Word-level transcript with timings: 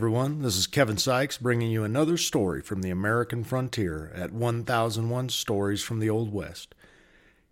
Everyone. 0.00 0.40
This 0.40 0.56
is 0.56 0.66
Kevin 0.66 0.96
Sikes 0.96 1.36
bringing 1.36 1.70
you 1.70 1.84
another 1.84 2.16
story 2.16 2.62
from 2.62 2.80
the 2.80 2.88
American 2.88 3.44
frontier 3.44 4.10
at 4.14 4.32
1001 4.32 5.28
Stories 5.28 5.82
from 5.82 5.98
the 5.98 6.08
Old 6.08 6.32
West. 6.32 6.74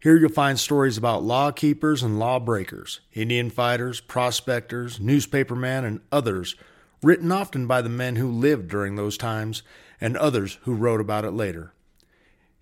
Here 0.01 0.17
you'll 0.17 0.31
find 0.31 0.59
stories 0.59 0.97
about 0.97 1.23
law 1.23 1.51
keepers 1.51 2.03
and 2.03 2.19
law 2.19 2.39
breakers, 2.39 3.01
Indian 3.13 3.51
fighters, 3.51 4.01
prospectors, 4.01 4.99
newspapermen, 4.99 5.85
and 5.85 6.01
others, 6.11 6.57
written 7.03 7.31
often 7.31 7.67
by 7.67 7.83
the 7.83 7.91
men 7.91 8.17
who 8.17 8.31
lived 8.31 8.69
during 8.69 8.97
those 8.97 9.19
times 9.19 9.63
and 10.01 10.17
others 10.17 10.59
who 10.63 10.73
wrote 10.73 11.03
about 11.03 11.27
it 11.27 11.33
later. 11.33 11.75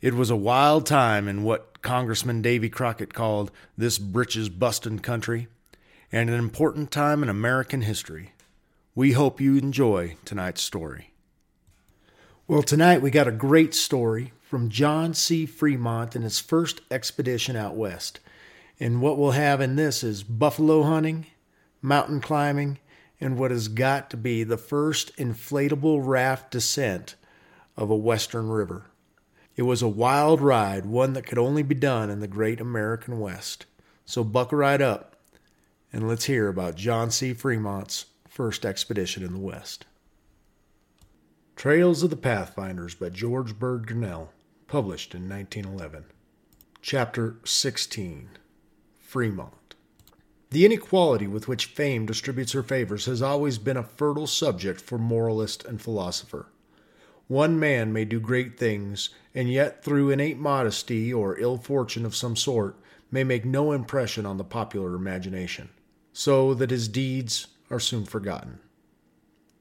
It 0.01 0.15
was 0.15 0.31
a 0.31 0.37
wild 0.37 0.85
time 0.85 1.29
in 1.29 1.45
what 1.45 1.81
Congressman 1.83 2.43
Davy 2.43 2.69
Crockett 2.69 3.15
called 3.15 3.53
this 3.79 3.99
britches 3.99 4.49
bustin' 4.49 4.99
country, 4.99 5.47
and 6.11 6.29
an 6.29 6.41
important 6.41 6.91
time 6.91 7.23
in 7.23 7.29
American 7.29 7.83
history. 7.83 8.33
We 8.97 9.13
hope 9.13 9.43
you 9.43 9.59
enjoy 9.59 10.17
tonight's 10.25 10.63
story. 10.63 11.11
Well, 12.49 12.63
tonight 12.63 13.03
we 13.03 13.11
got 13.11 13.29
a 13.29 13.31
great 13.31 13.75
story 13.75 14.33
from 14.41 14.71
John 14.71 15.13
C. 15.13 15.45
Fremont 15.45 16.15
and 16.15 16.25
his 16.25 16.41
first 16.41 16.81
expedition 16.91 17.57
out 17.57 17.77
west. 17.77 18.21
And 18.81 19.03
what 19.03 19.19
we'll 19.19 19.33
have 19.33 19.61
in 19.61 19.77
this 19.77 20.03
is 20.03 20.23
buffalo 20.23 20.83
hunting, 20.85 21.27
mountain 21.83 22.23
climbing, 22.23 22.79
and 23.21 23.37
what 23.37 23.51
has 23.51 23.69
got 23.69 24.09
to 24.09 24.17
be 24.17 24.45
the 24.45 24.57
first 24.57 25.15
inflatable 25.19 26.01
raft 26.03 26.51
descent 26.51 27.17
of 27.77 27.91
a 27.91 27.95
western 27.95 28.49
river. 28.49 28.87
It 29.57 29.65
was 29.65 29.83
a 29.83 29.89
wild 29.89 30.41
ride, 30.41 30.87
one 30.87 31.13
that 31.13 31.27
could 31.27 31.37
only 31.37 31.63
be 31.63 31.75
done 31.75 32.09
in 32.09 32.21
the 32.21 32.27
great 32.27 32.63
American 32.63 33.21
West. 33.21 33.67
So 34.07 34.25
buckle 34.25 34.57
right 34.57 34.81
up 34.81 35.17
and 35.93 36.09
let's 36.09 36.25
hear 36.25 36.49
about 36.49 36.77
John 36.77 37.11
C. 37.11 37.35
Fremont's 37.35 38.07
first 38.37 38.67
expedition 38.67 39.23
in 39.23 39.33
the 39.33 39.39
West. 39.39 39.87
Trails 41.57 42.03
of 42.03 42.11
the 42.11 42.17
Pathfinders 42.17 42.95
by 42.95 43.09
George 43.09 43.59
Bird 43.59 43.87
Grinnell, 43.87 44.31
published 44.67 45.15
in 45.15 45.27
1911. 45.27 46.05
Chapter 46.83 47.37
16 47.47 48.29
Fremont. 48.99 49.75
The 50.51 50.67
inequality 50.67 51.27
with 51.27 51.49
which 51.49 51.65
fame 51.65 52.05
distributes 52.05 52.53
her 52.53 52.63
favors 52.63 53.07
has 53.07 53.23
always 53.23 53.57
been 53.57 53.79
a 53.79 53.83
fertile 53.83 54.27
subject 54.27 54.83
for 54.83 54.99
moralist 54.99 55.65
and 55.65 55.81
philosopher. 55.81 56.51
One 57.29 57.59
man 57.59 57.91
may 57.91 58.05
do 58.05 58.21
great 58.21 58.59
things, 58.59 59.09
and 59.35 59.51
yet 59.51 59.83
through 59.83 60.11
innate 60.11 60.37
modesty 60.37 61.11
or 61.11 61.39
ill 61.39 61.57
fortune 61.57 62.05
of 62.05 62.15
some 62.15 62.37
sort, 62.37 62.77
may 63.11 63.25
make 63.25 63.47
no 63.47 63.73
impression 63.73 64.27
on 64.27 64.37
the 64.37 64.45
popular 64.45 64.95
imagination, 64.95 65.71
so 66.13 66.53
that 66.53 66.71
his 66.71 66.87
deeds 66.87 67.47
are 67.71 67.81
soon 67.81 68.05
forgotten. 68.05 68.61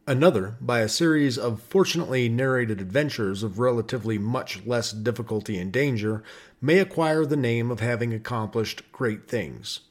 Another, 0.08 0.56
by 0.62 0.82
a 0.82 0.90
series 0.90 1.36
of 1.36 1.64
fortunately 1.64 2.30
narrated 2.30 2.80
adventures 2.80 3.42
of 3.42 3.58
relatively 3.58 4.20
much 4.20 4.64
less 4.64 4.92
difficulty 4.92 5.58
and 5.58 5.72
danger, 5.72 6.24
may 6.62 6.78
acquire 6.78 7.26
the 7.26 7.36
name 7.36 7.72
of 7.72 7.80
having 7.80 8.14
accomplished 8.14 8.92
great 8.92 9.28
things. 9.28 9.82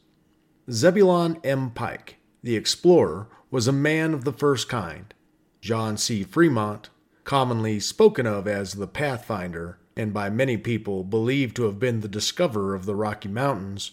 Zebulon 0.71 1.41
M. 1.43 1.71
Pike, 1.71 2.19
the 2.45 2.55
explorer, 2.55 3.29
was 3.51 3.67
a 3.67 3.73
man 3.73 4.15
of 4.15 4.25
the 4.25 4.33
first 4.33 4.69
kind. 4.69 5.13
John 5.61 5.97
C. 5.97 6.23
Fremont, 6.23 6.91
commonly 7.25 7.81
spoken 7.81 8.27
of 8.27 8.47
as 8.47 8.75
the 8.75 8.87
Pathfinder, 8.87 9.79
and 9.97 10.13
by 10.13 10.31
many 10.31 10.57
people 10.57 11.03
believed 11.03 11.57
to 11.57 11.65
have 11.65 11.81
been 11.81 12.01
the 12.01 12.09
discoverer 12.09 12.75
of 12.75 12.87
the 12.87 12.95
Rocky 12.95 13.29
Mountains, 13.29 13.93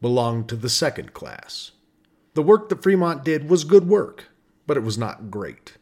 belonged 0.00 0.48
to 0.48 0.56
the 0.56 0.68
second 0.68 1.12
class. 1.12 1.72
The 2.36 2.42
work 2.42 2.68
that 2.68 2.82
Fremont 2.82 3.24
did 3.24 3.48
was 3.48 3.64
good 3.64 3.88
work, 3.88 4.26
but 4.66 4.76
it 4.76 4.82
was 4.82 4.98
not 4.98 5.30
great. 5.30 5.78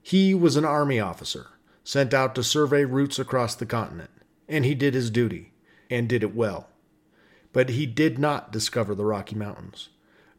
He 0.00 0.32
was 0.32 0.56
an 0.56 0.64
army 0.64 0.98
officer, 0.98 1.48
sent 1.84 2.14
out 2.14 2.34
to 2.34 2.42
survey 2.42 2.86
routes 2.86 3.18
across 3.18 3.54
the 3.54 3.66
continent, 3.66 4.08
and 4.48 4.64
he 4.64 4.74
did 4.74 4.94
his 4.94 5.10
duty, 5.10 5.52
and 5.90 6.08
did 6.08 6.22
it 6.22 6.34
well. 6.34 6.70
But 7.52 7.68
he 7.68 7.84
did 7.84 8.18
not 8.18 8.50
discover 8.50 8.94
the 8.94 9.04
Rocky 9.04 9.36
Mountains, 9.36 9.90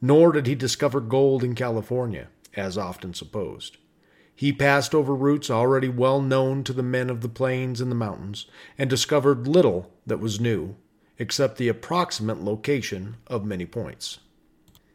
nor 0.02 0.32
did 0.32 0.48
he 0.48 0.56
discover 0.56 1.00
gold 1.00 1.44
in 1.44 1.54
California, 1.54 2.30
as 2.56 2.76
often 2.76 3.14
supposed. 3.14 3.78
He 4.36 4.52
passed 4.52 4.96
over 4.96 5.14
routes 5.14 5.52
already 5.52 5.88
well 5.88 6.20
known 6.20 6.64
to 6.64 6.74
the 6.74 6.82
men 6.82 7.12
of 7.12 7.22
the 7.22 7.30
plains 7.30 7.80
and 7.80 7.92
the 7.92 7.96
mountains, 7.96 8.48
and 8.76 8.90
discovered 8.90 9.48
little 9.48 9.94
that 10.08 10.20
was 10.20 10.42
new, 10.42 10.78
except 11.20 11.58
the 11.58 11.68
approximate 11.68 12.42
location 12.42 13.18
of 13.28 13.46
many 13.46 13.68
points. 13.68 14.18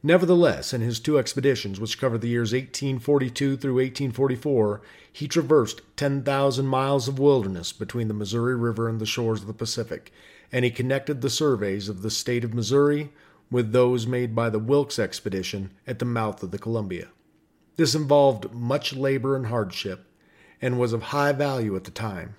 Nevertheless, 0.03 0.72
in 0.72 0.81
his 0.81 1.00
two 1.00 1.19
expeditions, 1.19 1.81
which 1.81 1.98
covered 1.98 2.20
the 2.20 2.28
years 2.28 2.53
1842 2.53 3.56
through 3.56 3.75
1844, 3.75 4.81
he 5.12 5.26
traversed 5.26 5.81
10,000 5.97 6.66
miles 6.66 7.09
of 7.09 7.19
wilderness 7.19 7.72
between 7.72 8.06
the 8.06 8.14
Missouri 8.14 8.54
River 8.54 8.88
and 8.88 9.00
the 9.00 9.06
shores 9.06 9.41
of 9.41 9.48
the 9.48 9.53
Pacific, 9.53 10.12
and 10.53 10.64
he 10.64 10.70
connected 10.70 11.20
the 11.20 11.28
surveys 11.28 11.88
of 11.88 12.03
the 12.03 12.10
state 12.10 12.44
of 12.44 12.54
Missouri 12.54 13.10
with 13.50 13.72
those 13.72 14.06
made 14.06 14.37
by 14.37 14.48
the 14.48 14.60
Wilkes 14.60 15.00
expedition 15.00 15.72
at 15.84 15.98
the 15.98 16.04
mouth 16.04 16.44
of 16.44 16.53
the 16.53 16.58
Columbia. 16.58 17.08
This 17.75 17.97
involved 17.97 18.53
much 18.53 18.94
labor 18.94 19.34
and 19.34 19.47
hardship, 19.47 20.06
and 20.62 20.78
was 20.78 20.92
of 20.92 21.03
high 21.04 21.32
value 21.32 21.75
at 21.75 21.82
the 21.84 21.91
time, 21.91 22.37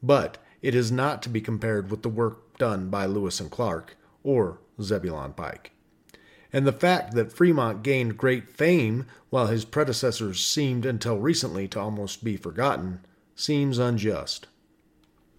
but 0.00 0.38
it 0.62 0.76
is 0.76 0.92
not 0.92 1.22
to 1.22 1.28
be 1.28 1.40
compared 1.40 1.90
with 1.90 2.02
the 2.02 2.08
work 2.08 2.56
done 2.56 2.88
by 2.88 3.06
Lewis 3.06 3.40
and 3.40 3.50
Clark 3.50 3.96
or 4.22 4.60
Zebulon 4.80 5.32
Pike. 5.32 5.72
And 6.52 6.66
the 6.66 6.72
fact 6.72 7.14
that 7.14 7.32
Fremont 7.32 7.82
gained 7.82 8.18
great 8.18 8.50
fame 8.50 9.06
while 9.30 9.46
his 9.46 9.64
predecessors 9.64 10.44
seemed 10.44 10.84
until 10.84 11.18
recently 11.18 11.68
to 11.68 11.80
almost 11.80 12.24
be 12.24 12.36
forgotten 12.36 13.00
seems 13.36 13.78
unjust. 13.78 14.46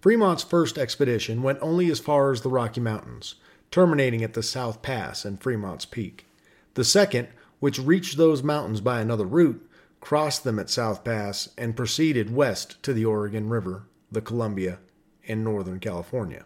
Fremont's 0.00 0.42
first 0.42 0.78
expedition 0.78 1.42
went 1.42 1.58
only 1.62 1.90
as 1.90 2.00
far 2.00 2.32
as 2.32 2.40
the 2.40 2.48
Rocky 2.48 2.80
Mountains, 2.80 3.36
terminating 3.70 4.24
at 4.24 4.34
the 4.34 4.42
South 4.42 4.82
Pass 4.82 5.24
and 5.24 5.40
Fremont's 5.40 5.84
Peak. 5.84 6.26
The 6.74 6.84
second 6.84 7.28
which 7.60 7.78
reached 7.78 8.16
those 8.16 8.42
mountains 8.42 8.80
by 8.80 9.00
another 9.00 9.24
route, 9.24 9.64
crossed 10.00 10.42
them 10.42 10.58
at 10.58 10.68
South 10.68 11.04
Pass, 11.04 11.48
and 11.56 11.76
proceeded 11.76 12.34
west 12.34 12.82
to 12.82 12.92
the 12.92 13.04
Oregon 13.04 13.48
River, 13.48 13.84
the 14.10 14.20
Columbia, 14.20 14.80
and 15.28 15.44
Northern 15.44 15.78
California. 15.78 16.44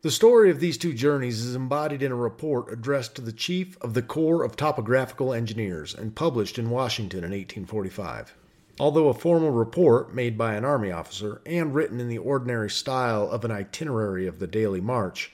The 0.00 0.12
story 0.12 0.48
of 0.48 0.60
these 0.60 0.78
two 0.78 0.92
journeys 0.92 1.44
is 1.44 1.56
embodied 1.56 2.04
in 2.04 2.12
a 2.12 2.16
report 2.16 2.72
addressed 2.72 3.16
to 3.16 3.20
the 3.20 3.32
Chief 3.32 3.76
of 3.80 3.94
the 3.94 4.02
Corps 4.02 4.44
of 4.44 4.54
Topographical 4.54 5.32
Engineers 5.32 5.92
and 5.92 6.14
published 6.14 6.56
in 6.56 6.70
Washington 6.70 7.24
in 7.24 7.32
1845. 7.32 8.32
Although 8.78 9.08
a 9.08 9.14
formal 9.14 9.50
report 9.50 10.14
made 10.14 10.38
by 10.38 10.54
an 10.54 10.64
Army 10.64 10.92
officer 10.92 11.42
and 11.44 11.74
written 11.74 11.98
in 11.98 12.06
the 12.06 12.18
ordinary 12.18 12.70
style 12.70 13.28
of 13.28 13.44
an 13.44 13.50
itinerary 13.50 14.28
of 14.28 14.38
the 14.38 14.46
daily 14.46 14.80
march, 14.80 15.32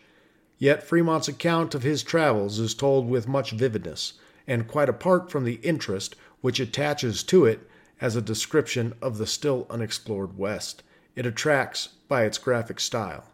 yet 0.57 0.83
Fremont's 0.83 1.29
account 1.29 1.75
of 1.75 1.83
his 1.83 2.03
travels 2.03 2.59
is 2.59 2.73
told 2.73 3.07
with 3.07 3.29
much 3.29 3.51
vividness 3.51 4.15
and 4.47 4.67
quite 4.67 4.89
apart 4.89 5.31
from 5.31 5.45
the 5.45 5.57
interest 5.57 6.17
which 6.41 6.59
attaches 6.59 7.23
to 7.25 7.45
it 7.45 7.69
as 8.01 8.17
a 8.17 8.23
description 8.23 8.95
of 9.03 9.19
the 9.19 9.27
still 9.27 9.67
unexplored 9.69 10.39
West, 10.39 10.83
it 11.15 11.27
attracts 11.27 11.89
by 12.09 12.25
its 12.25 12.39
graphic 12.39 12.81
style. 12.81 13.25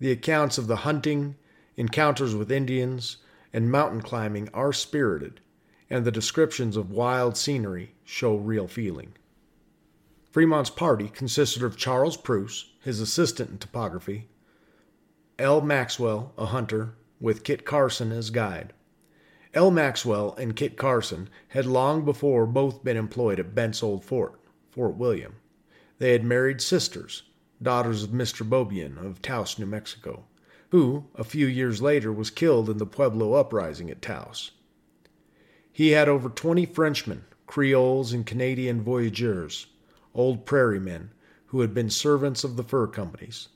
The 0.00 0.10
accounts 0.10 0.58
of 0.58 0.66
the 0.66 0.76
hunting, 0.76 1.36
encounters 1.76 2.34
with 2.34 2.50
Indians, 2.50 3.18
and 3.52 3.70
mountain 3.70 4.00
climbing 4.00 4.48
are 4.52 4.72
spirited, 4.72 5.40
and 5.88 6.04
the 6.04 6.10
descriptions 6.10 6.76
of 6.76 6.90
wild 6.90 7.36
scenery 7.36 7.94
show 8.04 8.36
real 8.36 8.66
feeling. 8.66 9.14
Fremont's 10.30 10.70
party 10.70 11.08
consisted 11.08 11.62
of 11.62 11.76
Charles 11.76 12.16
Preuss, 12.16 12.72
his 12.80 13.00
assistant 13.00 13.50
in 13.50 13.58
topography, 13.58 14.26
L. 15.38 15.60
Maxwell, 15.60 16.32
a 16.36 16.46
hunter, 16.46 16.94
with 17.20 17.44
Kit 17.44 17.64
Carson 17.64 18.10
as 18.12 18.30
guide. 18.30 18.72
L. 19.54 19.70
Maxwell 19.70 20.34
and 20.34 20.56
Kit 20.56 20.76
Carson 20.76 21.28
had 21.48 21.66
long 21.66 22.04
before 22.04 22.46
both 22.46 22.82
been 22.82 22.96
employed 22.96 23.38
at 23.38 23.54
Bent's 23.54 23.82
old 23.82 24.04
fort, 24.04 24.40
Fort 24.70 24.96
William. 24.96 25.36
They 25.98 26.12
had 26.12 26.24
married 26.24 26.60
sisters, 26.60 27.22
daughters 27.64 28.02
of 28.02 28.10
Mr. 28.10 28.48
Beaubien 28.48 28.98
of 28.98 29.22
Taos, 29.22 29.58
New 29.58 29.66
Mexico, 29.66 30.24
who, 30.68 31.06
a 31.14 31.24
few 31.24 31.46
years 31.46 31.80
later, 31.80 32.12
was 32.12 32.30
killed 32.30 32.68
in 32.68 32.78
the 32.78 32.86
Pueblo 32.86 33.32
uprising 33.32 33.90
at 33.90 34.02
Taos. 34.02 34.50
He 35.72 35.90
had 35.90 36.08
over 36.08 36.28
20 36.28 36.66
Frenchmen, 36.66 37.24
Creoles, 37.46 38.12
and 38.12 38.26
Canadian 38.26 38.82
voyageurs, 38.82 39.66
old 40.14 40.44
prairie 40.44 40.78
men, 40.78 41.10
who 41.46 41.60
had 41.60 41.72
been 41.72 41.90
servants 41.90 42.44
of 42.44 42.56
the 42.56 42.62
fur 42.62 42.86
companies. 42.86 43.48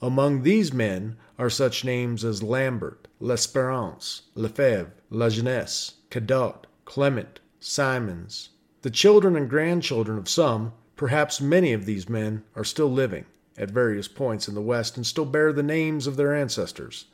Among 0.00 0.42
these 0.42 0.72
men 0.72 1.16
are 1.38 1.50
such 1.50 1.84
names 1.84 2.24
as 2.24 2.42
Lambert, 2.42 3.08
L'Esperance, 3.18 4.22
Lefebvre, 4.34 4.92
La 5.10 5.28
Jeunesse, 5.28 5.94
Cadotte, 6.10 6.66
Clement, 6.84 7.40
Simons. 7.58 8.50
The 8.82 8.90
children 8.90 9.34
and 9.34 9.50
grandchildren 9.50 10.16
of 10.16 10.28
some, 10.28 10.72
perhaps 10.94 11.40
many 11.40 11.72
of 11.72 11.86
these 11.86 12.08
men, 12.08 12.44
are 12.54 12.62
still 12.64 12.90
living 12.90 13.24
at 13.58 13.70
various 13.70 14.08
points 14.08 14.48
in 14.48 14.54
the 14.54 14.62
West 14.62 14.96
and 14.96 15.06
still 15.06 15.24
bear 15.24 15.52
the 15.52 15.62
names 15.62 16.06
of 16.06 16.16
their 16.16 16.34
ancestors. 16.34 17.06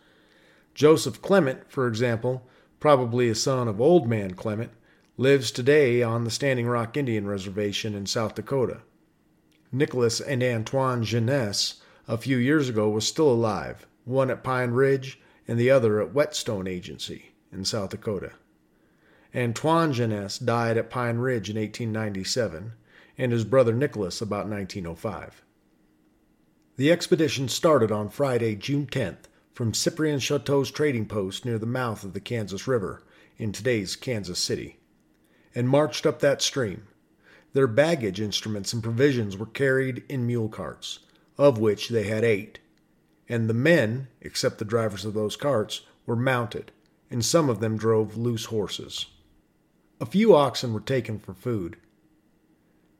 Joseph 0.74 1.22
Clement, 1.22 1.60
for 1.68 1.88
example, 1.88 2.46
probably 2.78 3.28
a 3.28 3.34
son 3.34 3.66
of 3.66 3.80
Old 3.80 4.06
Man 4.06 4.34
Clement, 4.34 4.70
lives 5.16 5.50
today 5.50 6.02
on 6.02 6.24
the 6.24 6.30
Standing 6.30 6.66
Rock 6.66 6.96
Indian 6.96 7.26
Reservation 7.26 7.94
in 7.94 8.06
South 8.06 8.34
Dakota. 8.34 8.82
Nicholas 9.72 10.20
and 10.20 10.42
Antoine 10.42 11.02
Jeunesse, 11.02 11.80
a 12.06 12.18
few 12.18 12.36
years 12.36 12.68
ago, 12.68 12.88
was 12.88 13.06
still 13.06 13.30
alive, 13.30 13.86
one 14.04 14.30
at 14.30 14.44
Pine 14.44 14.72
Ridge 14.72 15.20
and 15.48 15.58
the 15.58 15.70
other 15.70 16.00
at 16.00 16.12
Whetstone 16.12 16.66
Agency 16.66 17.32
in 17.52 17.64
South 17.64 17.90
Dakota. 17.90 18.32
Antoine 19.34 19.92
Jeunesse 19.92 20.38
died 20.38 20.76
at 20.76 20.90
Pine 20.90 21.18
Ridge 21.18 21.50
in 21.50 21.56
1897, 21.56 22.72
and 23.18 23.32
his 23.32 23.44
brother 23.44 23.72
Nicholas 23.72 24.20
about 24.20 24.48
1905. 24.48 25.42
The 26.76 26.90
expedition 26.90 27.48
started 27.48 27.92
on 27.92 28.08
Friday, 28.08 28.56
June 28.56 28.86
10th, 28.86 29.26
from 29.52 29.70
Cyprien 29.70 30.18
Chouteau's 30.20 30.72
trading 30.72 31.06
post 31.06 31.44
near 31.44 31.56
the 31.56 31.66
mouth 31.66 32.02
of 32.02 32.14
the 32.14 32.20
Kansas 32.20 32.66
River 32.66 33.04
in 33.38 33.52
today's 33.52 33.94
Kansas 33.94 34.40
City, 34.40 34.80
and 35.54 35.68
marched 35.68 36.04
up 36.04 36.18
that 36.18 36.42
stream. 36.42 36.88
Their 37.52 37.68
baggage 37.68 38.20
instruments 38.20 38.72
and 38.72 38.82
provisions 38.82 39.36
were 39.36 39.46
carried 39.46 40.02
in 40.08 40.26
mule 40.26 40.48
carts, 40.48 40.98
of 41.38 41.58
which 41.58 41.90
they 41.90 42.04
had 42.04 42.24
eight, 42.24 42.58
and 43.28 43.48
the 43.48 43.54
men, 43.54 44.08
except 44.20 44.58
the 44.58 44.64
drivers 44.64 45.04
of 45.04 45.14
those 45.14 45.36
carts, 45.36 45.82
were 46.06 46.16
mounted, 46.16 46.72
and 47.08 47.24
some 47.24 47.48
of 47.48 47.60
them 47.60 47.76
drove 47.76 48.16
loose 48.16 48.46
horses. 48.46 49.06
A 50.00 50.06
few 50.06 50.34
oxen 50.34 50.72
were 50.72 50.80
taken 50.80 51.20
for 51.20 51.34
food. 51.34 51.76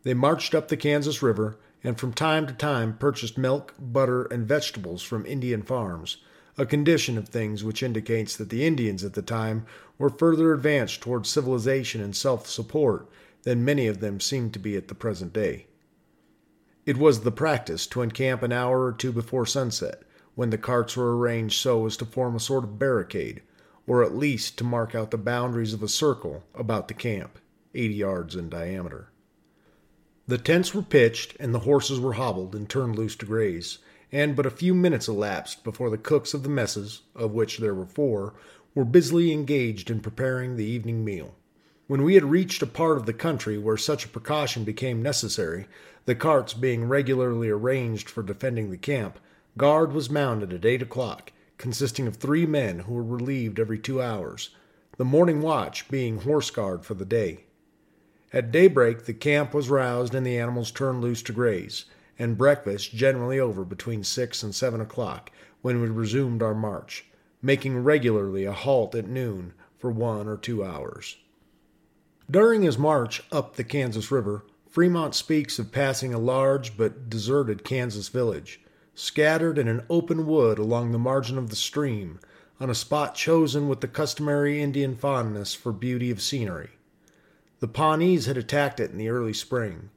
They 0.05 0.15
marched 0.15 0.55
up 0.55 0.69
the 0.69 0.77
Kansas 0.77 1.25
River 1.25 1.59
and 1.85 1.99
from 1.99 2.15
time 2.15 2.47
to 2.47 2.55
time 2.55 2.97
purchased 2.97 3.37
milk, 3.37 3.75
butter, 3.79 4.25
and 4.25 4.49
vegetables 4.49 5.03
from 5.03 5.27
Indian 5.27 5.63
farms, 5.63 6.17
a 6.57 6.65
condition 6.65 7.19
of 7.19 7.29
things 7.29 7.63
which 7.63 7.83
indicates 7.83 8.37
that 8.37 8.49
the 8.49 8.65
Indians 8.65 9.05
at 9.05 9.13
the 9.13 9.23
time 9.23 9.67
were 9.99 10.09
further 10.09 10.55
advanced 10.55 11.03
toward 11.03 11.27
civilization 11.27 12.01
and 12.01 12.17
self 12.17 12.49
support 12.49 13.09
than 13.43 13.65
many 13.65 13.87
of 13.87 14.01
them 14.01 14.19
seem 14.19 14.51
to 14.51 14.59
be 14.59 14.77
at 14.77 14.89
the 14.89 14.95
present 14.95 15.33
day. 15.33 15.67
It 16.87 16.97
was 16.97 17.21
the 17.21 17.33
practice 17.33 17.87
to 17.89 18.03
encamp 18.03 18.43
an 18.43 18.53
hour 18.53 18.85
or 18.85 18.93
two 18.93 19.13
before 19.13 19.47
sunset, 19.47 20.03
when 20.35 20.51
the 20.51 20.59
carts 20.59 20.97
were 20.97 21.17
arranged 21.17 21.61
so 21.61 21.87
as 21.87 21.97
to 21.99 22.05
form 22.05 22.35
a 22.35 22.41
sort 22.41 22.65
of 22.65 22.79
barricade, 22.79 23.43
or 23.87 24.03
at 24.03 24.17
least 24.17 24.57
to 24.59 24.65
mark 24.65 24.95
out 24.95 25.11
the 25.11 25.19
boundaries 25.19 25.75
of 25.75 25.83
a 25.83 25.89
circle 25.89 26.45
about 26.55 26.89
the 26.89 26.95
camp, 26.95 27.39
80 27.75 27.95
yards 27.95 28.37
in 28.37 28.49
diameter. 28.49 29.11
The 30.26 30.38
tents 30.38 30.75
were 30.75 30.82
pitched, 30.82 31.37
and 31.38 31.55
the 31.55 31.61
horses 31.61 32.00
were 32.00 32.15
hobbled 32.15 32.55
and 32.55 32.67
turned 32.67 32.97
loose 32.97 33.15
to 33.17 33.26
graze, 33.26 33.79
and 34.11 34.35
but 34.35 34.47
a 34.47 34.50
few 34.50 34.75
minutes 34.75 35.06
elapsed 35.06 35.65
before 35.65 35.91
the 35.91 35.99
cooks 35.99 36.32
of 36.32 36.43
the 36.43 36.49
messes, 36.49 37.03
of 37.15 37.32
which 37.32 37.59
there 37.59 37.75
were 37.75 37.85
four, 37.85 38.32
were 38.75 38.87
busily 38.87 39.32
engaged 39.32 39.91
in 39.91 40.00
preparing 40.00 40.56
the 40.56 40.65
evening 40.65 41.05
meal. 41.05 41.35
When 41.88 42.03
we 42.03 42.15
had 42.15 42.25
reached 42.25 42.62
a 42.62 42.67
part 42.67 42.97
of 42.97 43.05
the 43.05 43.12
country 43.12 43.59
where 43.59 43.76
such 43.76 44.06
a 44.06 44.09
precaution 44.09 44.65
became 44.65 45.03
necessary, 45.03 45.67
the 46.06 46.15
carts 46.15 46.55
being 46.55 46.88
regularly 46.88 47.50
arranged 47.50 48.09
for 48.09 48.23
defending 48.23 48.70
the 48.70 48.79
camp, 48.79 49.19
guard 49.59 49.93
was 49.93 50.09
mounted 50.09 50.55
at 50.55 50.65
eight 50.65 50.81
o'clock, 50.81 51.32
consisting 51.59 52.06
of 52.06 52.17
three 52.17 52.47
men 52.47 52.81
who 52.81 52.94
were 52.94 53.05
relieved 53.05 53.61
every 53.61 53.79
two 53.79 54.00
hours, 54.00 54.50
the 54.97 55.05
morning 55.05 55.43
watch 55.43 55.87
being 55.91 56.20
horse 56.20 56.50
guard 56.50 56.87
for 56.87 56.94
the 56.94 57.05
day. 57.05 57.44
At 58.35 58.51
daybreak, 58.51 59.05
the 59.05 59.15
camp 59.15 59.55
was 59.55 59.71
roused 59.71 60.13
and 60.13 60.27
the 60.27 60.41
animals 60.41 60.73
turned 60.73 61.01
loose 61.01 61.23
to 61.23 61.33
graze, 61.33 61.85
and 62.19 62.37
breakfast 62.37 62.91
generally 62.91 63.39
over 63.39 63.65
between 63.65 64.03
six 64.03 64.43
and 64.43 64.53
seven 64.53 64.81
o'clock, 64.81 65.31
when 65.63 65.81
we 65.81 65.87
resumed 65.87 66.43
our 66.43 66.53
march, 66.53 67.07
making 67.41 67.85
regularly 67.85 68.45
a 68.45 68.51
halt 68.51 68.97
at 68.97 69.07
noon 69.07 69.55
for 69.79 69.93
one 69.93 70.27
or 70.27 70.37
two 70.37 70.65
hours. 70.65 71.17
During 72.29 72.63
his 72.63 72.77
march 72.77 73.23
up 73.31 73.55
the 73.55 73.63
Kansas 73.63 74.11
River, 74.11 74.45
Fremont 74.69 75.15
speaks 75.15 75.61
of 75.61 75.71
passing 75.71 76.13
a 76.13 76.19
large 76.19 76.77
but 76.77 77.09
deserted 77.09 77.63
Kansas 77.63 78.09
village, 78.09 78.61
scattered 78.97 79.59
in 79.59 79.69
an 79.69 79.87
open 79.89 80.27
wood 80.27 80.59
along 80.59 80.91
the 80.91 80.99
margin 80.99 81.39
of 81.39 81.51
the 81.51 81.57
stream, 81.57 82.19
on 82.59 82.69
a 82.69 82.75
spot 82.75 83.15
chosen 83.15 83.69
with 83.69 83.81
the 83.81 83.87
customary 83.87 84.61
Indian 84.61 84.97
fondness 84.97 85.55
for 85.55 85.71
beauty 85.71 86.11
of 86.11 86.21
scenery. 86.21 86.71
The 87.65 87.69
Pawnees 87.69 88.27
had 88.27 88.37
attacked 88.37 88.79
it 88.79 88.91
in 88.91 88.99
the 88.99 89.09
early 89.09 89.33
spring. 89.33 89.89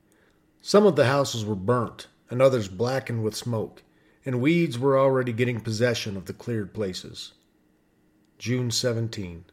Some 0.62 0.86
of 0.86 0.96
the 0.96 1.08
houses 1.08 1.44
were 1.44 1.54
burnt, 1.54 2.08
and 2.30 2.42
others 2.42 2.70
blackened 2.70 3.26
with 3.26 3.36
smoke, 3.36 3.84
and 4.26 4.40
weeds 4.40 4.80
were 4.80 4.98
already 4.98 5.34
getting 5.34 5.60
possession 5.60 6.16
of 6.16 6.28
the 6.28 6.34
cleared 6.34 6.74
places. 6.74 7.34
June 8.38 8.72
17. 8.72 9.44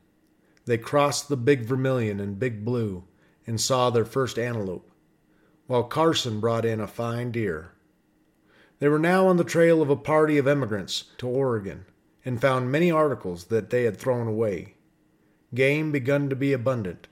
They 0.65 0.79
crossed 0.79 1.29
the 1.29 1.37
Big 1.37 1.63
Vermilion 1.63 2.21
and 2.21 2.39
Big 2.39 2.65
Blue 2.65 3.03
and 3.49 3.61
saw 3.61 3.91
their 3.91 4.05
first 4.05 4.39
antelope, 4.39 4.89
while 5.67 5.83
Carson 5.83 6.39
brought 6.39 6.65
in 6.65 6.79
a 6.79 6.87
fine 6.87 7.33
deer. 7.33 7.73
They 8.79 8.89
were 8.89 9.01
now 9.01 9.27
on 9.27 9.39
the 9.39 9.43
trail 9.43 9.83
of 9.83 9.91
a 9.91 9.97
party 9.97 10.39
of 10.39 10.47
emigrants 10.47 11.07
to 11.19 11.27
Oregon 11.27 11.85
and 12.25 12.41
found 12.41 12.71
many 12.71 12.93
articles 12.93 13.47
that 13.47 13.71
they 13.71 13.83
had 13.83 13.97
thrown 13.97 14.29
away. 14.29 14.77
Game 15.53 15.91
begun 15.91 16.29
to 16.29 16.37
be 16.37 16.53
abundant, 16.53 17.09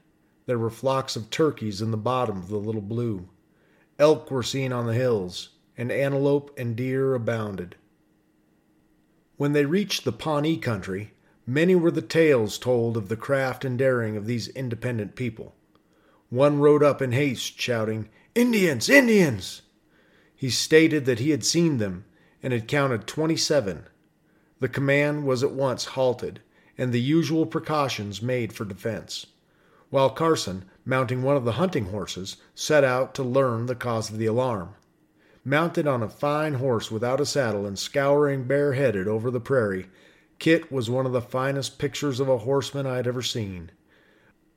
there 0.47 0.59
were 0.59 0.71
flocks 0.71 1.15
of 1.15 1.31
turkeys 1.31 1.81
in 1.81 1.91
the 1.91 1.97
bottom 1.97 2.37
of 2.37 2.49
the 2.49 2.57
Little 2.57 2.83
Blue. 2.83 3.29
Elk 3.99 4.31
were 4.31 4.43
seen 4.43 4.73
on 4.73 4.87
the 4.87 4.95
hills, 4.95 5.51
and 5.77 5.93
antelope 5.93 6.53
and 6.59 6.75
deer 6.75 7.15
abounded. 7.15 7.77
When 9.37 9.53
they 9.53 9.65
reached 9.65 10.05
the 10.05 10.13
Pawnee 10.13 10.57
country, 10.57 11.13
many 11.47 11.75
were 11.75 11.91
the 11.91 12.03
tales 12.03 12.59
told 12.59 12.97
of 12.97 13.09
the 13.09 13.17
craft 13.17 13.65
and 13.65 13.79
daring 13.79 14.17
of 14.17 14.27
these 14.27 14.49
independent 14.49 15.15
people. 15.15 15.55
One 16.29 16.59
rode 16.59 16.83
up 16.83 17.01
in 17.01 17.13
haste, 17.13 17.61
shouting, 17.61 18.09
Indians! 18.35 18.89
Indians! 18.89 19.63
He 20.35 20.51
stated 20.51 21.05
that 21.05 21.21
he 21.21 21.31
had 21.31 21.45
seen 21.45 21.79
them 21.79 22.05
and 22.43 22.53
had 22.53 22.67
counted 22.67 23.07
twenty 23.07 23.37
seven. 23.37 23.87
The 24.59 24.69
command 24.69 25.25
was 25.25 25.43
at 25.43 25.53
once 25.53 25.85
halted, 25.85 26.41
and 26.77 26.93
the 26.93 27.01
usual 27.01 27.47
precautions 27.47 28.23
made 28.23 28.53
for 28.53 28.65
defense 28.65 29.27
while 29.93 30.09
Carson, 30.09 30.65
mounting 30.87 31.23
one 31.23 31.37
of 31.37 31.45
the 31.45 31.53
hunting 31.53 31.85
horses, 31.85 32.39
set 32.55 32.83
out 32.83 33.15
to 33.15 33.23
learn 33.23 33.67
the 33.67 33.75
cause 33.75 34.09
of 34.09 34.17
the 34.17 34.25
alarm. 34.25 34.71
Mounted 35.45 35.87
on 35.87 36.03
a 36.03 36.09
fine 36.09 36.55
horse 36.55 36.91
without 36.91 37.21
a 37.21 37.27
saddle 37.27 37.67
and 37.67 37.79
scouring 37.79 38.45
bareheaded 38.45 39.07
over 39.07 39.31
the 39.31 39.39
prairie, 39.39 39.89
Kit 40.39 40.73
was 40.73 40.89
one 40.89 41.05
of 41.05 41.13
the 41.13 41.21
finest 41.21 41.79
pictures 41.79 42.21
of 42.21 42.29
a 42.31 42.39
horseman 42.39 42.87
I 42.87 42.97
had 42.97 43.07
ever 43.07 43.21
seen. 43.21 43.71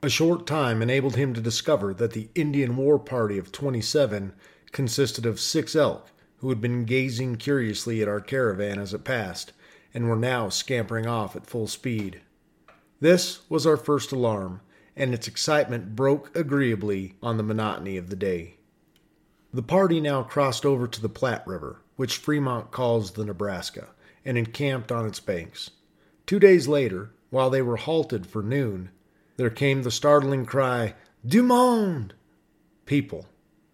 A 0.02 0.08
short 0.08 0.48
time 0.48 0.82
enabled 0.82 1.18
him 1.18 1.34
to 1.34 1.42
discover 1.42 1.94
that 1.94 2.14
the 2.14 2.30
Indian 2.34 2.78
war 2.78 2.98
party 2.98 3.38
of 3.38 3.52
27 3.52 4.32
consisted 4.72 5.26
of 5.26 5.42
six 5.42 5.76
elk 5.76 6.12
who 6.38 6.48
had 6.48 6.62
been 6.62 6.86
gazing 6.86 7.36
curiously 7.36 8.02
at 8.02 8.08
our 8.08 8.22
caravan 8.22 8.80
as 8.80 8.94
it 8.94 9.04
passed 9.04 9.52
and 9.94 10.08
were 10.08 10.16
now 10.16 10.48
scampering 10.48 11.06
off 11.06 11.36
at 11.36 11.46
full 11.46 11.68
speed. 11.68 12.22
This 13.02 13.42
was 13.50 13.68
our 13.68 13.76
first 13.76 14.14
alarm, 14.14 14.62
and 14.96 15.14
its 15.14 15.28
excitement 15.28 15.96
broke 15.96 16.36
agreeably 16.36 17.16
on 17.22 17.38
the 17.38 17.44
monotony 17.44 17.98
of 17.98 18.10
the 18.10 18.16
day. 18.16 18.56
The 19.54 19.64
party 19.64 20.02
now 20.02 20.24
crossed 20.24 20.66
over 20.66 20.88
to 20.88 21.02
the 21.02 21.10
Platte 21.10 21.46
River, 21.48 21.82
which 21.96 22.18
Fremont 22.18 22.72
calls 22.72 23.12
the 23.12 23.26
Nebraska, 23.26 23.88
and 24.24 24.38
encamped 24.38 24.92
on 24.92 25.06
its 25.06 25.20
banks. 25.20 25.72
Two 26.26 26.40
days 26.40 26.68
later, 26.68 27.12
while 27.30 27.50
they 27.50 27.62
were 27.62 27.78
halted 27.78 28.26
for 28.26 28.42
noon, 28.42 28.90
there 29.38 29.50
came 29.50 29.84
the 29.84 29.92
startling 29.92 30.46
cry, 30.46 30.96
Du 31.26 31.44
monde! 31.44 32.14
People. 32.86 33.28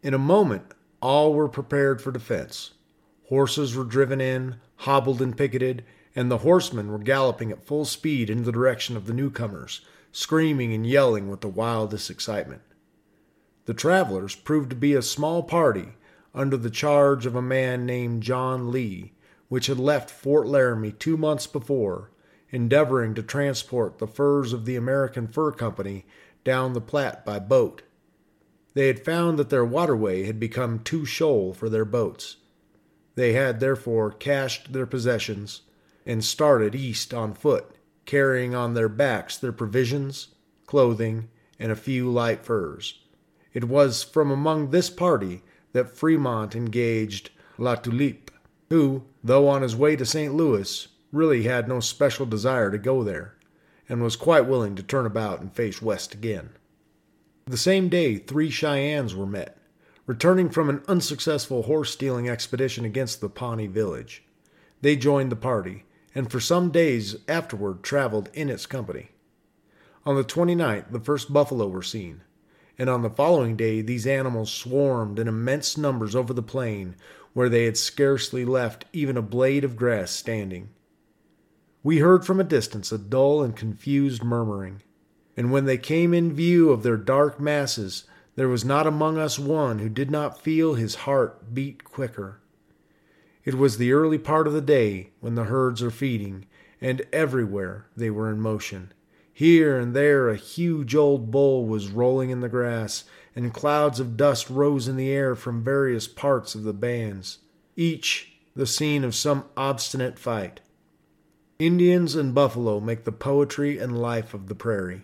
In 0.03 0.13
a 0.13 0.19
moment, 0.19 0.73
all 1.01 1.33
were 1.33 1.49
prepared 1.49 2.01
for 2.01 2.11
defense. 2.11 2.71
Horses 3.29 3.75
were 3.75 3.83
driven 3.83 4.19
in, 4.21 4.55
hobbled 4.77 5.21
and 5.21 5.37
picketed, 5.37 5.83
and 6.15 6.29
the 6.29 6.39
horsemen 6.39 6.91
were 6.91 6.99
galloping 6.99 7.51
at 7.51 7.63
full 7.63 7.85
speed 7.85 8.29
in 8.29 8.43
the 8.43 8.51
direction 8.51 8.97
of 8.97 9.05
the 9.05 9.13
newcomers, 9.13 9.81
screaming 10.11 10.73
and 10.73 10.85
yelling 10.85 11.29
with 11.29 11.41
the 11.41 11.47
wildest 11.47 12.09
excitement. 12.09 12.61
The 13.65 13.73
travelers 13.73 14.35
proved 14.35 14.69
to 14.71 14.75
be 14.75 14.93
a 14.93 15.01
small 15.01 15.43
party 15.43 15.89
under 16.33 16.57
the 16.57 16.69
charge 16.69 17.25
of 17.25 17.35
a 17.35 17.41
man 17.41 17.85
named 17.85 18.23
John 18.23 18.71
Lee, 18.71 19.13
which 19.49 19.67
had 19.67 19.79
left 19.79 20.09
Fort 20.09 20.47
Laramie 20.47 20.91
two 20.91 21.17
months 21.17 21.47
before, 21.47 22.11
endeavoring 22.49 23.13
to 23.15 23.23
transport 23.23 23.97
the 23.97 24.07
furs 24.07 24.53
of 24.53 24.65
the 24.65 24.75
American 24.75 25.27
Fur 25.27 25.51
Company 25.51 26.05
down 26.43 26.73
the 26.73 26.81
Platte 26.81 27.25
by 27.25 27.39
boat. 27.39 27.81
They 28.73 28.87
had 28.87 29.03
found 29.03 29.37
that 29.37 29.49
their 29.49 29.65
waterway 29.65 30.23
had 30.23 30.39
become 30.39 30.79
too 30.79 31.05
shoal 31.05 31.53
for 31.53 31.69
their 31.69 31.85
boats. 31.85 32.37
They 33.15 33.33
had 33.33 33.59
therefore 33.59 34.11
cached 34.11 34.71
their 34.71 34.85
possessions 34.85 35.61
and 36.05 36.23
started 36.23 36.73
east 36.73 37.13
on 37.13 37.33
foot 37.33 37.75
carrying 38.05 38.55
on 38.55 38.73
their 38.73 38.89
backs 38.89 39.37
their 39.37 39.51
provisions, 39.51 40.29
clothing, 40.65 41.29
and 41.59 41.71
a 41.71 41.75
few 41.75 42.09
light 42.09 42.43
furs. 42.43 42.99
It 43.53 43.65
was 43.65 44.03
from 44.03 44.31
among 44.31 44.69
this 44.71 44.89
party 44.89 45.43
that 45.73 45.95
Fremont 45.95 46.55
engaged 46.55 47.29
La 47.57 47.75
Tulipe, 47.75 48.31
who, 48.69 49.03
though 49.23 49.47
on 49.47 49.61
his 49.61 49.75
way 49.75 49.95
to 49.95 50.05
St. 50.05 50.33
Louis, 50.33 50.87
really 51.11 51.43
had 51.43 51.67
no 51.67 51.79
special 51.79 52.25
desire 52.25 52.71
to 52.71 52.77
go 52.77 53.03
there, 53.03 53.35
and 53.89 54.01
was 54.01 54.15
quite 54.15 54.47
willing 54.47 54.75
to 54.75 54.83
turn 54.83 55.05
about 55.05 55.41
and 55.41 55.53
face 55.53 55.81
west 55.81 56.13
again. 56.13 56.51
The 57.45 57.57
same 57.57 57.89
day, 57.89 58.15
three 58.15 58.49
Cheyennes 58.49 59.13
were 59.13 59.25
met, 59.25 59.57
returning 60.05 60.49
from 60.49 60.69
an 60.69 60.83
unsuccessful 60.87 61.63
horse 61.63 61.91
stealing 61.91 62.29
expedition 62.29 62.85
against 62.85 63.19
the 63.19 63.29
Pawnee 63.29 63.67
village. 63.67 64.23
They 64.81 64.95
joined 64.95 65.31
the 65.31 65.35
party, 65.35 65.83
and 66.13 66.31
for 66.31 66.39
some 66.39 66.71
days 66.71 67.15
afterward 67.27 67.83
traveled 67.83 68.29
in 68.33 68.49
its 68.49 68.65
company. 68.65 69.09
On 70.05 70.15
the 70.15 70.23
29th, 70.23 70.91
the 70.91 70.99
first 70.99 71.31
buffalo 71.31 71.67
were 71.67 71.83
seen, 71.83 72.21
and 72.77 72.89
on 72.89 73.01
the 73.01 73.09
following 73.09 73.55
day 73.55 73.81
these 73.81 74.07
animals 74.07 74.51
swarmed 74.51 75.19
in 75.19 75.27
immense 75.27 75.77
numbers 75.77 76.15
over 76.15 76.33
the 76.33 76.41
plain 76.41 76.95
where 77.33 77.49
they 77.49 77.65
had 77.65 77.77
scarcely 77.77 78.43
left 78.43 78.85
even 78.91 79.15
a 79.15 79.21
blade 79.21 79.63
of 79.63 79.75
grass 79.75 80.11
standing. 80.11 80.69
We 81.83 81.99
heard 81.99 82.25
from 82.25 82.39
a 82.39 82.43
distance 82.43 82.91
a 82.91 82.97
dull 82.97 83.41
and 83.41 83.55
confused 83.55 84.23
murmuring, 84.23 84.81
and 85.37 85.51
when 85.51 85.65
they 85.65 85.77
came 85.77 86.13
in 86.13 86.33
view 86.33 86.71
of 86.71 86.83
their 86.83 86.97
dark 86.97 87.39
masses, 87.39 88.03
there 88.35 88.49
was 88.49 88.65
not 88.65 88.87
among 88.87 89.17
us 89.17 89.39
one 89.39 89.79
who 89.79 89.89
did 89.89 90.11
not 90.11 90.41
feel 90.41 90.73
his 90.73 90.95
heart 90.95 91.53
beat 91.53 91.83
quicker. 91.83 92.40
It 93.43 93.55
was 93.55 93.77
the 93.77 93.91
early 93.91 94.17
part 94.17 94.47
of 94.47 94.53
the 94.53 94.61
day 94.61 95.11
when 95.19 95.35
the 95.35 95.45
herds 95.45 95.81
are 95.81 95.91
feeding, 95.91 96.45
and 96.79 97.01
everywhere 97.11 97.87
they 97.95 98.09
were 98.09 98.29
in 98.29 98.39
motion. 98.39 98.93
Here 99.33 99.79
and 99.79 99.95
there 99.95 100.29
a 100.29 100.35
huge 100.35 100.93
old 100.93 101.31
bull 101.31 101.65
was 101.65 101.89
rolling 101.89 102.29
in 102.29 102.41
the 102.41 102.49
grass, 102.49 103.05
and 103.35 103.53
clouds 103.53 103.99
of 103.99 104.17
dust 104.17 104.49
rose 104.49 104.87
in 104.87 104.97
the 104.97 105.09
air 105.09 105.35
from 105.35 105.63
various 105.63 106.07
parts 106.07 106.53
of 106.53 106.63
the 106.63 106.73
bands, 106.73 107.39
each 107.75 108.33
the 108.55 108.67
scene 108.67 109.03
of 109.03 109.15
some 109.15 109.45
obstinate 109.55 110.19
fight. 110.19 110.59
Indians 111.57 112.15
and 112.15 112.35
buffalo 112.35 112.79
make 112.79 113.05
the 113.05 113.11
poetry 113.11 113.77
and 113.77 114.01
life 114.01 114.33
of 114.33 114.47
the 114.47 114.55
prairie, 114.55 115.03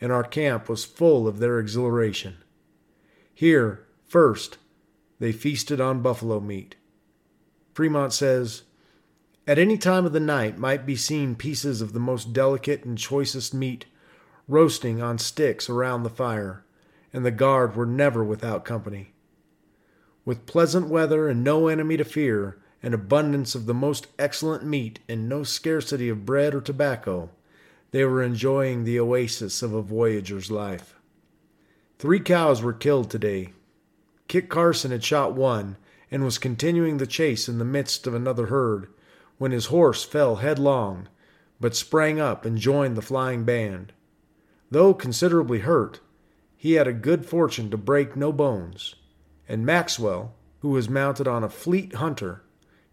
and 0.00 0.10
our 0.10 0.24
camp 0.24 0.68
was 0.68 0.84
full 0.84 1.28
of 1.28 1.38
their 1.38 1.58
exhilaration. 1.58 2.38
Here, 3.34 3.86
first, 4.08 4.58
they 5.18 5.32
feasted 5.32 5.80
on 5.80 6.02
buffalo 6.02 6.40
meat. 6.40 6.76
Fremont 7.72 8.12
says, 8.12 8.62
At 9.46 9.58
any 9.58 9.78
time 9.78 10.06
of 10.06 10.12
the 10.12 10.20
night 10.20 10.58
might 10.58 10.86
be 10.86 10.96
seen 10.96 11.34
pieces 11.34 11.80
of 11.80 11.92
the 11.92 12.00
most 12.00 12.32
delicate 12.32 12.84
and 12.84 12.98
choicest 12.98 13.54
meat 13.54 13.86
roasting 14.48 15.00
on 15.00 15.16
sticks 15.18 15.68
around 15.68 16.02
the 16.02 16.10
fire, 16.10 16.64
and 17.12 17.24
the 17.24 17.30
guard 17.30 17.76
were 17.76 17.86
never 17.86 18.24
without 18.24 18.64
company. 18.64 19.12
With 20.24 20.46
pleasant 20.46 20.88
weather 20.88 21.28
and 21.28 21.44
no 21.44 21.68
enemy 21.68 21.96
to 21.96 22.04
fear, 22.04 22.58
and 22.82 22.94
abundance 22.94 23.54
of 23.54 23.66
the 23.66 23.74
most 23.74 24.06
excellent 24.18 24.64
meat 24.64 25.00
and 25.08 25.28
no 25.28 25.42
scarcity 25.42 26.08
of 26.08 26.24
bread 26.24 26.54
or 26.54 26.60
tobacco, 26.60 27.30
they 27.90 28.04
were 28.04 28.22
enjoying 28.22 28.84
the 28.84 28.98
oasis 28.98 29.62
of 29.62 29.74
a 29.74 29.82
voyager's 29.82 30.50
life. 30.50 30.94
Three 31.98 32.20
cows 32.20 32.62
were 32.62 32.72
killed 32.72 33.10
today. 33.10 33.52
Kit 34.28 34.48
Carson 34.48 34.90
had 34.90 35.04
shot 35.04 35.34
one 35.34 35.76
and 36.10 36.24
was 36.24 36.38
continuing 36.38 36.96
the 36.96 37.06
chase 37.06 37.48
in 37.48 37.58
the 37.58 37.64
midst 37.64 38.06
of 38.06 38.14
another 38.14 38.46
herd 38.46 38.88
when 39.38 39.52
his 39.52 39.66
horse 39.66 40.04
fell 40.04 40.36
headlong, 40.36 41.08
but 41.60 41.76
sprang 41.76 42.20
up 42.20 42.44
and 42.44 42.58
joined 42.58 42.96
the 42.96 43.02
flying 43.02 43.44
band. 43.44 43.92
Though 44.70 44.94
considerably 44.94 45.60
hurt, 45.60 46.00
he 46.56 46.74
had 46.74 46.86
a 46.86 46.92
good 46.92 47.24
fortune 47.24 47.70
to 47.70 47.76
break 47.76 48.16
no 48.16 48.32
bones, 48.32 48.96
and 49.48 49.64
Maxwell, 49.64 50.34
who 50.60 50.68
was 50.68 50.88
mounted 50.88 51.26
on 51.26 51.42
a 51.42 51.48
fleet 51.48 51.94
hunter, 51.94 52.42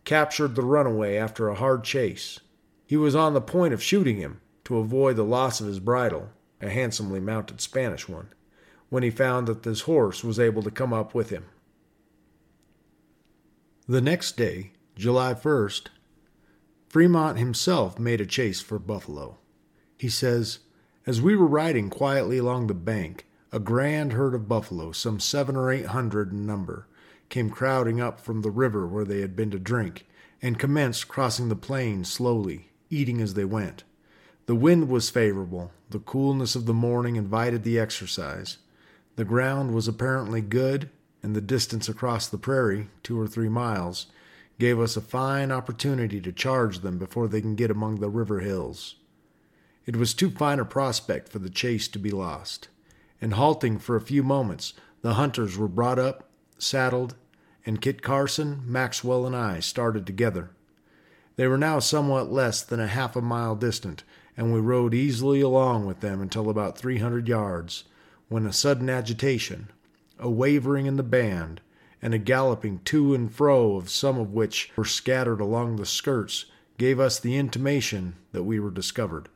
captured 0.06 0.56
the 0.56 0.62
runaway 0.62 1.18
after 1.18 1.50
a 1.50 1.56
hard 1.56 1.84
chase. 1.84 2.40
He 2.86 2.96
was 2.96 3.14
on 3.16 3.34
the 3.34 3.42
point 3.42 3.74
of 3.74 3.84
shooting 3.84 4.18
him 4.18 4.40
to 4.64 4.78
avoid 4.78 5.18
the 5.18 5.24
loss 5.24 5.60
of 5.60 5.68
his 5.68 5.80
bridle, 5.80 6.30
a 6.62 6.70
handsomely 6.70 7.20
mounted 7.20 7.60
Spanish 7.60 8.08
one, 8.08 8.30
when 8.90 9.04
he 9.04 9.10
found 9.10 9.48
that 9.48 9.64
this 9.64 9.82
horse 9.82 10.24
was 10.24 10.40
able 10.40 10.64
to 10.64 10.72
come 10.72 10.94
up 10.94 11.14
with 11.14 11.30
him. 11.30 11.46
The 13.90 14.02
next 14.02 14.36
day, 14.36 14.74
July 14.98 15.34
1st, 15.34 15.88
Fremont 16.90 17.38
himself 17.38 17.98
made 17.98 18.20
a 18.20 18.26
chase 18.26 18.60
for 18.60 18.80
buffalo. 18.80 19.38
He 19.98 20.10
says, 20.10 20.60
As 21.06 21.22
we 21.22 21.38
were 21.38 21.48
riding 21.48 21.90
quietly 21.90 22.38
along 22.38 22.68
the 22.68 22.74
bank, 22.74 23.28
a 23.50 23.60
grand 23.60 24.12
herd 24.12 24.36
of 24.36 24.50
buffalo, 24.50 24.92
some 24.92 25.22
seven 25.22 25.56
or 25.56 25.72
eight 25.72 25.86
hundred 25.86 26.34
in 26.34 26.46
number, 26.46 26.86
came 27.30 27.50
crowding 27.50 28.02
up 28.02 28.20
from 28.20 28.42
the 28.42 28.52
river 28.52 28.86
where 28.86 29.06
they 29.06 29.22
had 29.22 29.38
been 29.38 29.52
to 29.52 29.60
drink, 29.60 30.06
and 30.42 30.60
commenced 30.60 31.08
crossing 31.08 31.48
the 31.48 31.56
plain 31.56 32.04
slowly, 32.04 32.72
eating 32.90 33.22
as 33.22 33.36
they 33.36 33.46
went. 33.46 33.86
The 34.48 34.56
wind 34.56 34.90
was 34.90 35.10
favorable, 35.10 35.72
the 35.92 36.00
coolness 36.00 36.58
of 36.58 36.66
the 36.66 36.74
morning 36.74 37.16
invited 37.16 37.64
the 37.64 37.80
exercise. 37.80 38.58
The 39.16 39.24
ground 39.24 39.74
was 39.74 39.88
apparently 39.88 40.42
good, 40.42 40.90
and 41.24 41.36
the 41.36 41.42
distance 41.42 41.90
across 41.90 42.28
the 42.28 42.38
prairie, 42.38 42.90
two 43.04 43.20
or 43.20 43.28
three 43.28 43.50
miles, 43.50 44.08
gave 44.60 44.80
us 44.80 44.98
a 44.98 45.02
fine 45.02 45.52
opportunity 45.52 46.20
to 46.22 46.32
charge 46.32 46.80
them 46.80 46.98
before 46.98 47.28
they 47.28 47.42
can 47.42 47.56
get 47.56 47.70
among 47.70 48.00
the 48.00 48.10
river 48.10 48.40
hills. 48.40 48.96
It 49.86 49.96
was 49.96 50.14
too 50.14 50.32
fine 50.32 50.60
a 50.60 50.66
prospect 50.66 51.30
for 51.30 51.40
the 51.40 51.50
chase 51.50 51.88
to 51.90 52.00
be 52.00 52.12
lost, 52.12 52.68
and 53.22 53.34
halting 53.34 53.80
for 53.80 53.96
a 53.96 54.02
few 54.02 54.24
moments, 54.24 54.74
the 55.02 55.14
hunters 55.14 55.58
were 55.58 55.68
brought 55.68 56.00
up, 56.00 56.30
saddled, 56.58 57.16
and 57.66 57.82
Kit 57.82 58.02
Carson, 58.02 58.64
Maxwell, 58.66 59.26
and 59.26 59.36
I 59.36 59.60
started 59.60 60.06
together. 60.06 60.52
They 61.36 61.48
were 61.48 61.58
now 61.58 61.80
somewhat 61.80 62.32
less 62.32 62.64
than 62.64 62.80
a 62.80 62.88
half 62.88 63.16
a 63.16 63.22
mile 63.22 63.56
distant, 63.56 64.04
and 64.36 64.54
we 64.54 64.60
rode 64.60 64.94
easily 64.94 65.42
along 65.42 65.86
with 65.86 66.00
them 66.00 66.22
until 66.22 66.50
about 66.50 66.78
three 66.78 66.98
hundred 66.98 67.28
yards, 67.28 67.84
when 68.28 68.46
a 68.46 68.54
sudden 68.54 68.90
agitation, 68.90 69.70
a 70.20 70.30
wavering 70.30 70.86
in 70.86 70.98
the 70.98 71.04
band, 71.04 71.62
and 72.02 72.14
a 72.14 72.20
galloping 72.20 72.80
to 72.86 73.14
and 73.14 73.34
fro 73.34 73.76
of 73.76 73.90
some 73.90 74.20
of 74.20 74.32
which 74.32 74.72
were 74.76 74.86
scattered 74.86 75.42
along 75.42 75.76
the 75.76 75.86
skirts 75.86 76.46
gave 76.78 77.00
us 77.00 77.20
the 77.20 77.36
intimation 77.36 78.16
that 78.32 78.44
we 78.44 78.60
were 78.60 78.72
discovered. 78.72 79.30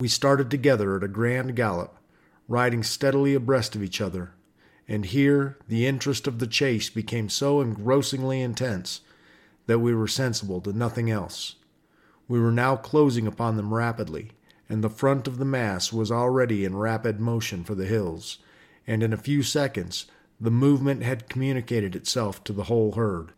We 0.00 0.08
started 0.08 0.50
together 0.50 0.96
at 0.96 1.04
a 1.04 1.08
grand 1.08 1.56
gallop, 1.56 1.96
riding 2.48 2.82
steadily 2.82 3.34
abreast 3.34 3.74
of 3.74 3.82
each 3.82 4.00
other, 4.00 4.32
and 4.88 5.04
here 5.04 5.58
the 5.68 5.86
interest 5.86 6.26
of 6.26 6.38
the 6.38 6.46
chase 6.46 6.90
became 6.90 7.28
so 7.28 7.60
engrossingly 7.60 8.40
intense 8.40 9.00
that 9.66 9.80
we 9.80 9.94
were 9.94 10.08
sensible 10.08 10.60
to 10.62 10.72
nothing 10.72 11.10
else. 11.10 11.56
We 12.28 12.40
were 12.40 12.52
now 12.52 12.76
closing 12.76 13.26
upon 13.26 13.56
them 13.56 13.72
rapidly, 13.74 14.32
and 14.68 14.82
the 14.82 14.90
front 14.90 15.28
of 15.28 15.38
the 15.38 15.44
mass 15.44 15.92
was 15.92 16.10
already 16.10 16.64
in 16.64 16.76
rapid 16.76 17.20
motion 17.20 17.64
for 17.64 17.74
the 17.74 17.86
hills, 17.86 18.38
and 18.86 19.02
in 19.02 19.12
a 19.12 19.18
few 19.18 19.42
seconds 19.42 20.06
the 20.40 20.50
movement 20.50 21.02
had 21.02 21.28
communicated 21.28 21.96
itself 21.96 22.44
to 22.44 22.52
the 22.52 22.64
whole 22.64 22.92
herd. 22.92 23.32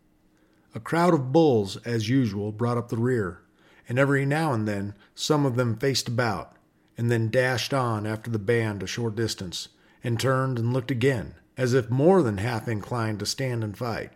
A 0.75 0.79
crowd 0.79 1.13
of 1.13 1.31
bulls, 1.31 1.77
as 1.85 2.09
usual, 2.09 2.51
brought 2.51 2.77
up 2.77 2.89
the 2.89 2.97
rear, 2.97 3.41
and 3.87 3.97
every 3.97 4.25
now 4.25 4.53
and 4.53 4.67
then 4.67 4.93
some 5.15 5.45
of 5.45 5.55
them 5.55 5.77
faced 5.77 6.07
about, 6.07 6.53
and 6.97 7.09
then 7.09 7.31
dashed 7.31 7.73
on 7.73 8.05
after 8.05 8.29
the 8.29 8.37
band 8.37 8.83
a 8.83 8.87
short 8.87 9.15
distance, 9.15 9.69
and 10.03 10.19
turned 10.19 10.59
and 10.59 10.73
looked 10.73 10.91
again, 10.91 11.35
as 11.57 11.73
if 11.73 11.89
more 11.89 12.21
than 12.21 12.37
half 12.37 12.67
inclined 12.67 13.19
to 13.19 13.25
stand 13.25 13.63
and 13.63 13.77
fight. 13.77 14.11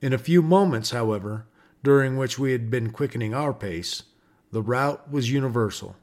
In 0.00 0.12
a 0.12 0.18
few 0.18 0.42
moments, 0.42 0.90
however, 0.90 1.46
during 1.82 2.16
which 2.16 2.38
we 2.38 2.52
had 2.52 2.70
been 2.70 2.90
quickening 2.90 3.34
our 3.34 3.54
pace, 3.54 4.04
the 4.52 4.62
rout 4.62 5.10
was 5.10 5.32
universal, 5.32 5.96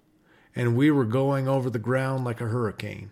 and 0.56 0.76
we 0.76 0.92
were 0.92 1.06
going 1.06 1.48
over 1.48 1.70
the 1.70 1.80
ground 1.80 2.26
like 2.26 2.42
a 2.42 2.48
hurricane 2.48 3.12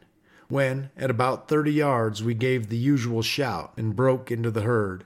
when, 0.51 0.89
at 0.98 1.10
about 1.10 1.48
thirty 1.48 1.72
yards, 1.72 2.22
we 2.22 2.34
gave 2.34 2.67
the 2.67 2.77
usual 2.77 3.22
shout 3.22 3.74
and 3.77 3.96
broke 3.96 4.29
into 4.29 4.51
the 4.51 4.62
herd. 4.62 5.05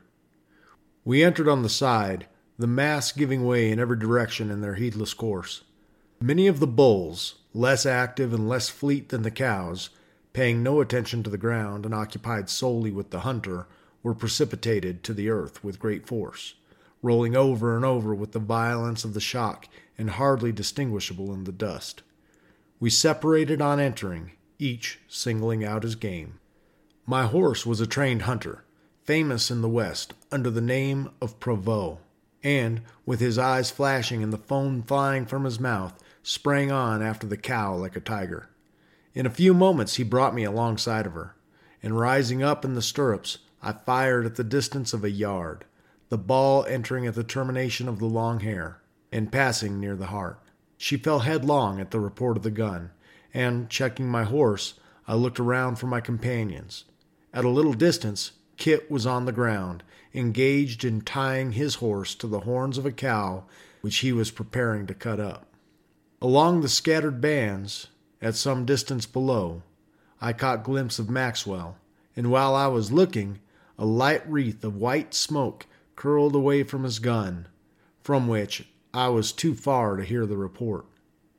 We 1.03 1.23
entered 1.23 1.47
on 1.47 1.61
the 1.61 1.69
side, 1.69 2.25
the 2.57 2.67
mass 2.67 3.11
giving 3.11 3.45
way 3.45 3.69
in 3.69 3.79
every 3.79 3.97
direction 3.97 4.49
in 4.49 4.61
their 4.61 4.75
heedless 4.75 5.13
course. 5.13 5.63
Many 6.19 6.47
of 6.47 6.59
the 6.59 6.67
bulls, 6.67 7.35
less 7.53 7.85
active 7.85 8.33
and 8.33 8.49
less 8.49 8.69
fleet 8.69 9.09
than 9.09 9.21
the 9.21 9.31
cows, 9.31 9.89
paying 10.33 10.63
no 10.63 10.81
attention 10.81 11.21
to 11.23 11.29
the 11.29 11.37
ground 11.37 11.85
and 11.85 11.93
occupied 11.93 12.49
solely 12.49 12.91
with 12.91 13.11
the 13.11 13.21
hunter, 13.21 13.67
were 14.01 14.13
precipitated 14.13 15.03
to 15.03 15.13
the 15.13 15.29
earth 15.29 15.63
with 15.63 15.79
great 15.79 16.07
force, 16.07 16.55
rolling 17.01 17.35
over 17.35 17.75
and 17.75 17.85
over 17.85 18.15
with 18.15 18.31
the 18.31 18.39
violence 18.39 19.05
of 19.05 19.13
the 19.13 19.21
shock 19.21 19.67
and 19.97 20.11
hardly 20.11 20.51
distinguishable 20.51 21.33
in 21.33 21.43
the 21.43 21.51
dust. 21.51 22.01
We 22.79 22.89
separated 22.89 23.61
on 23.61 23.79
entering, 23.79 24.31
each 24.59 24.99
singling 25.07 25.63
out 25.63 25.83
his 25.83 25.95
game. 25.95 26.39
My 27.05 27.25
horse 27.25 27.65
was 27.65 27.79
a 27.79 27.87
trained 27.87 28.23
hunter, 28.23 28.63
famous 29.03 29.51
in 29.51 29.61
the 29.61 29.69
West 29.69 30.13
under 30.31 30.49
the 30.49 30.61
name 30.61 31.09
of 31.21 31.39
Proveau, 31.39 31.99
and, 32.43 32.81
with 33.05 33.19
his 33.19 33.37
eyes 33.37 33.71
flashing 33.71 34.23
and 34.23 34.33
the 34.33 34.37
foam 34.37 34.83
flying 34.83 35.25
from 35.25 35.45
his 35.45 35.59
mouth, 35.59 36.01
sprang 36.23 36.71
on 36.71 37.01
after 37.01 37.27
the 37.27 37.37
cow 37.37 37.75
like 37.75 37.95
a 37.95 37.99
tiger. 37.99 38.49
In 39.13 39.25
a 39.25 39.31
few 39.31 39.53
moments 39.53 39.95
he 39.95 40.03
brought 40.03 40.35
me 40.35 40.43
alongside 40.43 41.05
of 41.05 41.13
her, 41.13 41.35
and 41.83 41.99
rising 41.99 42.41
up 42.41 42.65
in 42.65 42.73
the 42.73 42.81
stirrups, 42.81 43.37
I 43.61 43.73
fired 43.73 44.25
at 44.25 44.35
the 44.35 44.43
distance 44.43 44.93
of 44.93 45.03
a 45.03 45.09
yard, 45.09 45.65
the 46.09 46.17
ball 46.17 46.65
entering 46.65 47.07
at 47.07 47.15
the 47.15 47.23
termination 47.23 47.87
of 47.87 47.99
the 47.99 48.05
long 48.05 48.39
hair, 48.39 48.81
and 49.11 49.31
passing 49.31 49.79
near 49.79 49.95
the 49.95 50.07
heart. 50.07 50.39
She 50.77 50.97
fell 50.97 51.19
headlong 51.19 51.79
at 51.79 51.91
the 51.91 51.99
report 51.99 52.37
of 52.37 52.43
the 52.43 52.51
gun, 52.51 52.91
and, 53.35 53.69
checking 53.69 54.07
my 54.07 54.23
horse, 54.23 54.75
I 55.09 55.13
looked 55.15 55.41
around 55.41 55.75
for 55.75 55.87
my 55.87 55.99
companions. 55.99 56.85
At 57.33 57.43
a 57.43 57.49
little 57.49 57.73
distance, 57.73 58.31
Kit 58.55 58.89
was 58.89 59.05
on 59.05 59.25
the 59.25 59.33
ground, 59.33 59.83
engaged 60.13 60.85
in 60.85 61.01
tying 61.01 61.51
his 61.51 61.75
horse 61.75 62.15
to 62.15 62.27
the 62.27 62.39
horns 62.39 62.77
of 62.77 62.85
a 62.85 62.93
cow 62.93 63.43
which 63.81 63.97
he 63.97 64.13
was 64.13 64.31
preparing 64.31 64.87
to 64.87 64.93
cut 64.93 65.19
up. 65.19 65.47
Along 66.21 66.61
the 66.61 66.69
scattered 66.69 67.19
bands, 67.19 67.87
at 68.21 68.35
some 68.35 68.65
distance 68.65 69.05
below, 69.05 69.63
I 70.21 70.31
caught 70.31 70.63
glimpse 70.63 70.97
of 70.97 71.09
Maxwell, 71.09 71.77
and 72.15 72.31
while 72.31 72.55
I 72.55 72.67
was 72.67 72.93
looking, 72.93 73.39
a 73.77 73.85
light 73.85 74.23
wreath 74.31 74.63
of 74.63 74.77
white 74.77 75.13
smoke 75.13 75.65
curled 75.97 76.35
away 76.35 76.63
from 76.63 76.85
his 76.85 76.99
gun, 76.99 77.49
from 78.01 78.29
which 78.29 78.65
I 78.93 79.09
was 79.09 79.33
too 79.33 79.53
far 79.53 79.97
to 79.97 80.05
hear 80.05 80.25
the 80.25 80.37
report. 80.37 80.85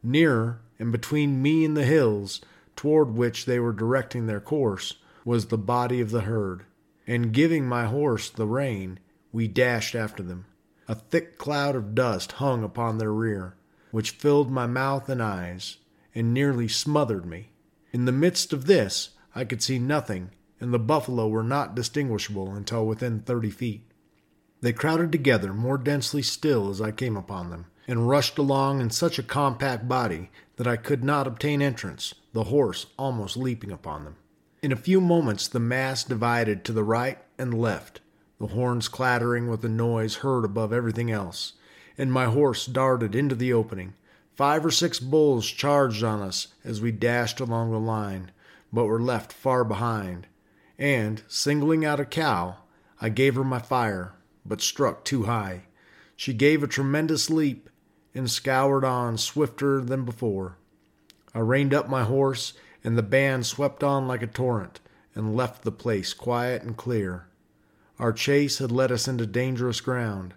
Nearer, 0.03 0.61
and 0.79 0.93
between 0.93 1.43
me 1.43 1.65
and 1.65 1.77
the 1.77 1.85
hills, 1.85 2.41
toward 2.75 3.11
which 3.11 3.47
they 3.47 3.59
were 3.59 3.73
directing 3.73 4.27
their 4.27 4.41
course, 4.41 4.95
was 5.25 5.47
the 5.47 5.59
body 5.59 6.01
of 6.01 6.11
the 6.11 6.23
herd, 6.23 6.65
and 7.07 7.33
giving 7.33 7.67
my 7.67 7.87
horse 7.87 8.29
the 8.29 8.47
rein, 8.47 8.99
we 9.33 9.49
dashed 9.49 9.95
after 9.95 10.23
them. 10.23 10.45
A 10.89 10.95
thick 10.95 11.39
cloud 11.39 11.75
of 11.75 11.95
dust 11.95 12.33
hung 12.33 12.63
upon 12.63 12.99
their 12.99 13.13
rear, 13.13 13.57
which 13.91 14.13
filled 14.13 14.51
my 14.51 14.67
mouth 14.67 15.09
and 15.09 15.23
eyes, 15.23 15.79
and 16.15 16.33
nearly 16.33 16.69
smothered 16.69 17.27
me. 17.27 17.51
In 17.93 18.05
the 18.05 18.13
midst 18.13 18.53
of 18.53 18.67
this, 18.67 19.11
I 19.35 19.45
could 19.45 19.63
see 19.63 19.79
nothing, 19.79 20.31
and 20.61 20.73
the 20.73 20.79
buffalo 20.79 21.29
were 21.29 21.43
not 21.43 21.75
distinguishable 21.75 22.55
until 22.55 22.87
within 22.87 23.21
thirty 23.21 23.51
feet. 23.51 23.83
They 24.61 24.73
crowded 24.73 25.13
together 25.13 25.53
more 25.53 25.79
densely 25.79 26.23
still 26.23 26.71
as 26.71 26.81
I 26.81 26.91
came 26.91 27.17
upon 27.17 27.51
them, 27.51 27.67
and 27.87 28.09
rushed 28.09 28.39
along 28.39 28.81
in 28.81 28.91
such 28.91 29.19
a 29.19 29.23
compact 29.23 29.89
body 29.89 30.31
that 30.57 30.67
I 30.67 30.77
could 30.77 31.05
not 31.05 31.27
obtain 31.27 31.63
entrance, 31.63 32.15
the 32.33 32.45
horse 32.45 32.87
almost 32.99 33.37
leaping 33.37 33.71
upon 33.71 34.05
them. 34.05 34.17
In 34.63 34.73
a 34.73 34.77
few 34.77 35.01
moments 35.01 35.47
the 35.47 35.61
mass 35.61 36.03
divided 36.03 36.65
to 36.65 36.73
the 36.73 36.85
right 36.85 37.19
and 37.39 37.55
left, 37.55 38.01
the 38.41 38.49
horns 38.49 38.89
clattering 38.89 39.49
with 39.49 39.65
a 39.65 39.69
noise 39.69 40.17
heard 40.17 40.45
above 40.45 40.73
everything 40.73 41.11
else, 41.11 41.55
and 41.97 42.13
my 42.13 42.27
horse 42.27 42.67
darted 42.67 43.15
into 43.15 43.35
the 43.35 43.53
opening. 43.53 43.95
Five 44.35 44.67
or 44.67 44.71
six 44.71 44.99
bulls 45.01 45.47
charged 45.47 46.03
on 46.03 46.21
us 46.21 46.49
as 46.65 46.81
we 46.81 46.93
dashed 46.93 47.41
along 47.41 47.71
the 47.71 47.79
line, 47.79 48.31
but 48.73 48.85
were 48.85 49.01
left 49.01 49.33
far 49.33 49.65
behind, 49.65 50.27
and, 50.79 51.23
singling 51.29 51.85
out 51.85 52.01
a 52.01 52.05
cow, 52.05 52.57
I 53.01 53.09
gave 53.09 53.35
her 53.35 53.45
my 53.45 53.59
fire, 53.59 54.13
but 54.45 54.61
struck 54.61 55.05
too 55.05 55.25
high. 55.25 55.63
She 56.17 56.35
gave 56.35 56.63
a 56.63 56.67
tremendous 56.67 57.31
leap 57.31 57.71
and 58.17 58.31
scoured 58.31 58.85
on 58.85 59.19
swifter 59.19 59.81
than 59.81 60.05
before. 60.05 60.57
I 61.35 61.41
reined 61.41 61.75
up 61.75 61.89
my 61.89 62.05
horse, 62.05 62.55
and 62.83 62.97
the 62.97 63.03
band 63.03 63.47
swept 63.47 63.85
on 63.85 64.09
like 64.09 64.23
a 64.23 64.27
torrent 64.27 64.81
and 65.15 65.37
left 65.37 65.63
the 65.63 65.73
place 65.73 66.13
quiet 66.15 66.63
and 66.63 66.77
clear. 66.77 67.27
Our 67.99 68.13
chase 68.13 68.59
had 68.59 68.73
led 68.73 68.93
us 68.93 69.09
into 69.09 69.27
dangerous 69.27 69.81
ground, 69.81 70.35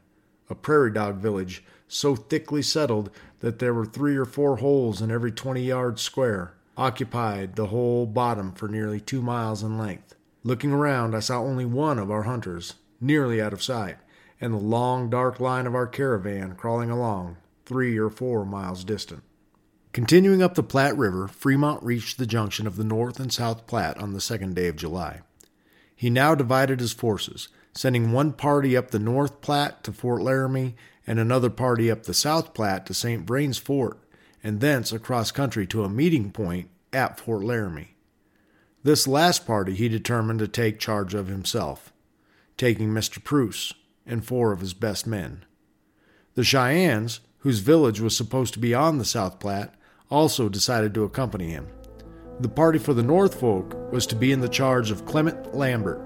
a 0.49 0.55
prairie 0.55 0.91
dog 0.91 1.17
village 1.17 1.63
so 1.87 2.15
thickly 2.15 2.61
settled 2.61 3.09
that 3.39 3.59
there 3.59 3.73
were 3.73 3.85
three 3.85 4.15
or 4.15 4.25
four 4.25 4.57
holes 4.57 5.01
in 5.01 5.11
every 5.11 5.31
twenty 5.31 5.63
yards 5.63 6.01
square, 6.01 6.53
occupied 6.77 7.55
the 7.55 7.67
whole 7.67 8.05
bottom 8.05 8.53
for 8.53 8.67
nearly 8.67 8.99
two 8.99 9.21
miles 9.21 9.63
in 9.63 9.77
length. 9.77 10.15
Looking 10.43 10.71
around, 10.71 11.15
I 11.15 11.19
saw 11.19 11.41
only 11.41 11.65
one 11.65 11.99
of 11.99 12.11
our 12.11 12.23
hunters, 12.23 12.75
nearly 13.01 13.41
out 13.41 13.53
of 13.53 13.63
sight, 13.63 13.97
and 14.39 14.53
the 14.53 14.57
long 14.57 15.09
dark 15.09 15.39
line 15.39 15.67
of 15.67 15.75
our 15.75 15.87
caravan 15.87 16.55
crawling 16.55 16.89
along, 16.89 17.37
three 17.69 17.97
or 17.99 18.09
four 18.09 18.43
miles 18.43 18.83
distant. 18.83 19.21
Continuing 19.93 20.41
up 20.41 20.55
the 20.55 20.63
Platte 20.63 20.97
River, 20.97 21.27
Fremont 21.27 21.81
reached 21.83 22.17
the 22.17 22.25
junction 22.25 22.65
of 22.65 22.75
the 22.75 22.83
North 22.83 23.19
and 23.19 23.31
South 23.31 23.67
Platte 23.67 23.99
on 23.99 24.13
the 24.13 24.19
second 24.19 24.55
day 24.55 24.67
of 24.67 24.75
July. 24.75 25.21
He 25.95 26.09
now 26.09 26.33
divided 26.33 26.79
his 26.79 26.93
forces, 26.93 27.47
sending 27.73 28.11
one 28.11 28.33
party 28.33 28.75
up 28.75 28.89
the 28.89 28.97
North 28.97 29.39
Platte 29.41 29.83
to 29.83 29.93
Fort 29.93 30.23
Laramie 30.23 30.75
and 31.05 31.19
another 31.19 31.51
party 31.51 31.91
up 31.91 32.03
the 32.03 32.13
South 32.13 32.55
Platte 32.55 32.87
to 32.87 32.93
St. 32.93 33.25
Vrain's 33.27 33.59
Fort, 33.59 33.99
and 34.43 34.59
thence 34.59 34.91
across 34.91 35.31
country 35.31 35.67
to 35.67 35.83
a 35.83 35.89
meeting 35.89 36.31
point 36.31 36.69
at 36.91 37.19
Fort 37.19 37.43
Laramie. 37.43 37.95
This 38.81 39.07
last 39.07 39.45
party 39.45 39.75
he 39.75 39.89
determined 39.89 40.39
to 40.39 40.47
take 40.47 40.79
charge 40.79 41.13
of 41.13 41.27
himself, 41.27 41.93
taking 42.57 42.89
Mr. 42.89 43.23
Preuss 43.23 43.73
and 44.07 44.25
four 44.25 44.51
of 44.51 44.61
his 44.61 44.73
best 44.73 45.05
men. 45.05 45.45
The 46.33 46.43
Cheyennes, 46.43 47.19
whose 47.39 47.59
village 47.59 47.99
was 47.99 48.15
supposed 48.15 48.53
to 48.53 48.59
be 48.59 48.73
on 48.73 48.97
the 48.97 49.05
South 49.05 49.39
Platte, 49.39 49.73
also 50.09 50.49
decided 50.49 50.93
to 50.93 51.03
accompany 51.03 51.49
him. 51.49 51.67
The 52.39 52.49
party 52.49 52.79
for 52.79 52.93
the 52.93 53.03
North 53.03 53.39
Fork 53.39 53.91
was 53.91 54.05
to 54.07 54.15
be 54.15 54.31
in 54.31 54.39
the 54.39 54.49
charge 54.49 54.91
of 54.91 55.05
Clement 55.05 55.55
Lambert. 55.55 56.01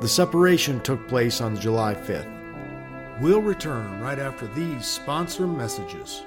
The 0.00 0.08
separation 0.08 0.80
took 0.80 1.06
place 1.08 1.40
on 1.40 1.60
July 1.60 1.94
5th. 1.94 3.20
We'll 3.20 3.42
return 3.42 4.00
right 4.00 4.18
after 4.18 4.46
these 4.54 4.86
sponsor 4.86 5.46
messages. 5.46 6.22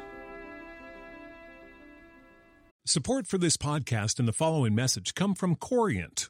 Support 2.86 3.28
for 3.28 3.38
this 3.38 3.58
podcast 3.58 4.20
and 4.20 4.28
the 4.28 4.34
following 4.34 4.76
message 4.76 5.16
come 5.16 5.34
from 5.34 5.56
Corient. 5.56 6.30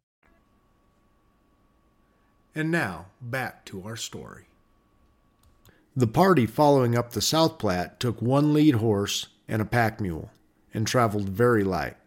And 2.53 2.69
now, 2.69 3.07
back 3.21 3.63
to 3.65 3.83
our 3.83 3.95
story. 3.95 4.45
The 5.95 6.07
party 6.07 6.45
following 6.45 6.97
up 6.97 7.11
the 7.11 7.21
South 7.21 7.57
Platte 7.57 7.99
took 7.99 8.21
one 8.21 8.53
lead 8.53 8.75
horse 8.75 9.27
and 9.47 9.61
a 9.61 9.65
pack 9.65 10.01
mule 10.01 10.31
and 10.73 10.87
traveled 10.87 11.29
very 11.29 11.63
light. 11.63 11.97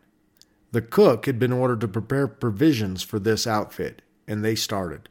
The 0.72 0.83
cook 0.83 1.26
had 1.26 1.38
been 1.38 1.52
ordered 1.52 1.80
to 1.83 1.88
prepare 1.88 2.26
provisions 2.26 3.02
for 3.02 3.18
this 3.18 3.46
outfit, 3.46 4.02
and 4.26 4.44
they 4.44 4.54
started. 4.54 5.09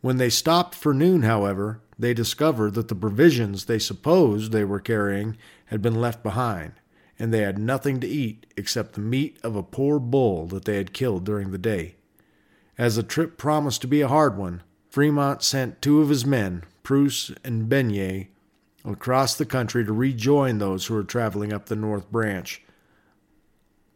When 0.00 0.16
they 0.16 0.30
stopped 0.30 0.74
for 0.74 0.94
noon, 0.94 1.22
however, 1.22 1.80
they 1.98 2.14
discovered 2.14 2.74
that 2.74 2.88
the 2.88 2.94
provisions 2.94 3.64
they 3.64 3.78
supposed 3.78 4.52
they 4.52 4.64
were 4.64 4.80
carrying 4.80 5.36
had 5.66 5.82
been 5.82 6.00
left 6.00 6.22
behind, 6.22 6.72
and 7.18 7.34
they 7.34 7.40
had 7.42 7.58
nothing 7.58 8.00
to 8.00 8.08
eat 8.08 8.46
except 8.56 8.94
the 8.94 9.00
meat 9.00 9.38
of 9.42 9.56
a 9.56 9.62
poor 9.62 9.98
bull 9.98 10.46
that 10.46 10.64
they 10.64 10.76
had 10.76 10.92
killed 10.92 11.24
during 11.24 11.50
the 11.50 11.58
day. 11.58 11.96
As 12.78 12.94
the 12.94 13.02
trip 13.02 13.36
promised 13.36 13.80
to 13.80 13.88
be 13.88 14.00
a 14.00 14.08
hard 14.08 14.38
one, 14.38 14.62
Fremont 14.88 15.42
sent 15.42 15.82
two 15.82 16.00
of 16.00 16.08
his 16.08 16.24
men, 16.24 16.62
Preuss 16.84 17.32
and 17.44 17.68
Beignet, 17.68 18.28
across 18.84 19.34
the 19.34 19.44
country 19.44 19.84
to 19.84 19.92
rejoin 19.92 20.58
those 20.58 20.86
who 20.86 20.94
were 20.94 21.02
traveling 21.02 21.52
up 21.52 21.66
the 21.66 21.76
North 21.76 22.10
Branch. 22.10 22.62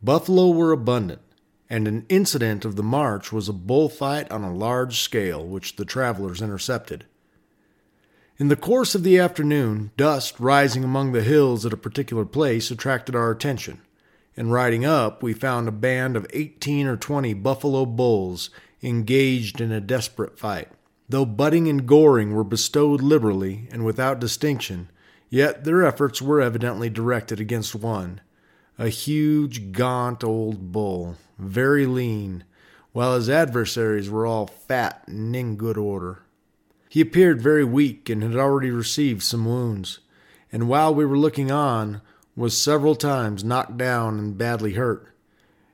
Buffalo 0.03 0.51
were 0.51 0.73
abundant, 0.73 1.23
and 1.71 1.87
an 1.87 2.05
incident 2.09 2.65
of 2.65 2.75
the 2.75 2.83
march 2.83 3.33
was 3.33 3.49
a 3.49 3.53
bullfight 3.53 4.31
on 4.33 4.43
a 4.43 4.53
large 4.53 4.99
scale 4.99 5.47
which 5.47 5.77
the 5.77 5.85
travelers 5.85 6.43
intercepted. 6.43 7.07
In 8.37 8.49
the 8.49 8.57
course 8.57 8.97
of 8.97 9.05
the 9.05 9.19
afternoon, 9.19 9.93
dust 9.97 10.41
rising 10.41 10.83
among 10.83 11.13
the 11.13 11.23
hills 11.23 11.65
at 11.65 11.73
a 11.73 11.77
particular 11.77 12.25
place 12.25 12.73
attracted 12.73 13.15
our 13.15 13.31
attention. 13.31 13.81
In 14.35 14.51
riding 14.51 14.85
up, 14.85 15.23
we 15.23 15.35
found 15.35 15.69
a 15.69 15.73
band 15.73 16.17
of 16.17 16.27
eighteen 16.33 16.87
or 16.89 16.97
twenty 16.97 17.33
buffalo 17.33 17.87
bulls 17.87 18.51
engaged 18.83 19.61
in 19.61 19.71
a 19.71 19.81
desperate 19.81 20.39
fight. 20.39 20.69
Though 21.09 21.27
butting 21.27 21.69
and 21.69 21.87
goring 21.87 22.33
were 22.35 22.45
bestowed 22.45 23.03
liberally 23.03 23.69
and 23.71 23.85
without 23.85 24.21
distinction, 24.21 24.91
yet 25.29 25.65
their 25.65 25.85
efforts 25.85 26.23
were 26.23 26.41
evidently 26.41 26.91
directed 26.91 27.39
against 27.41 27.75
one, 27.75 28.21
a 28.79 28.89
huge, 28.89 29.73
gaunt 29.73 30.25
old 30.25 30.73
bull, 30.73 31.17
very 31.39 31.87
lean, 31.87 32.45
while 32.93 33.15
his 33.15 33.29
adversaries 33.29 34.11
were 34.11 34.27
all 34.27 34.47
fat 34.47 35.05
and 35.07 35.35
in 35.35 35.57
good 35.57 35.77
order. 35.77 36.23
He 36.89 37.01
appeared 37.01 37.41
very 37.41 37.65
weak 37.65 38.09
and 38.09 38.23
had 38.23 38.37
already 38.37 38.71
received 38.71 39.23
some 39.23 39.47
wounds, 39.47 40.01
and 40.51 40.69
while 40.69 40.95
we 40.95 41.07
were 41.07 41.19
looking 41.19 41.51
on, 41.51 42.03
was 42.37 42.57
several 42.57 42.95
times 42.95 43.45
knocked 43.45 43.77
down 43.77 44.19
and 44.19 44.39
badly 44.39 44.75
hurt, 44.75 45.09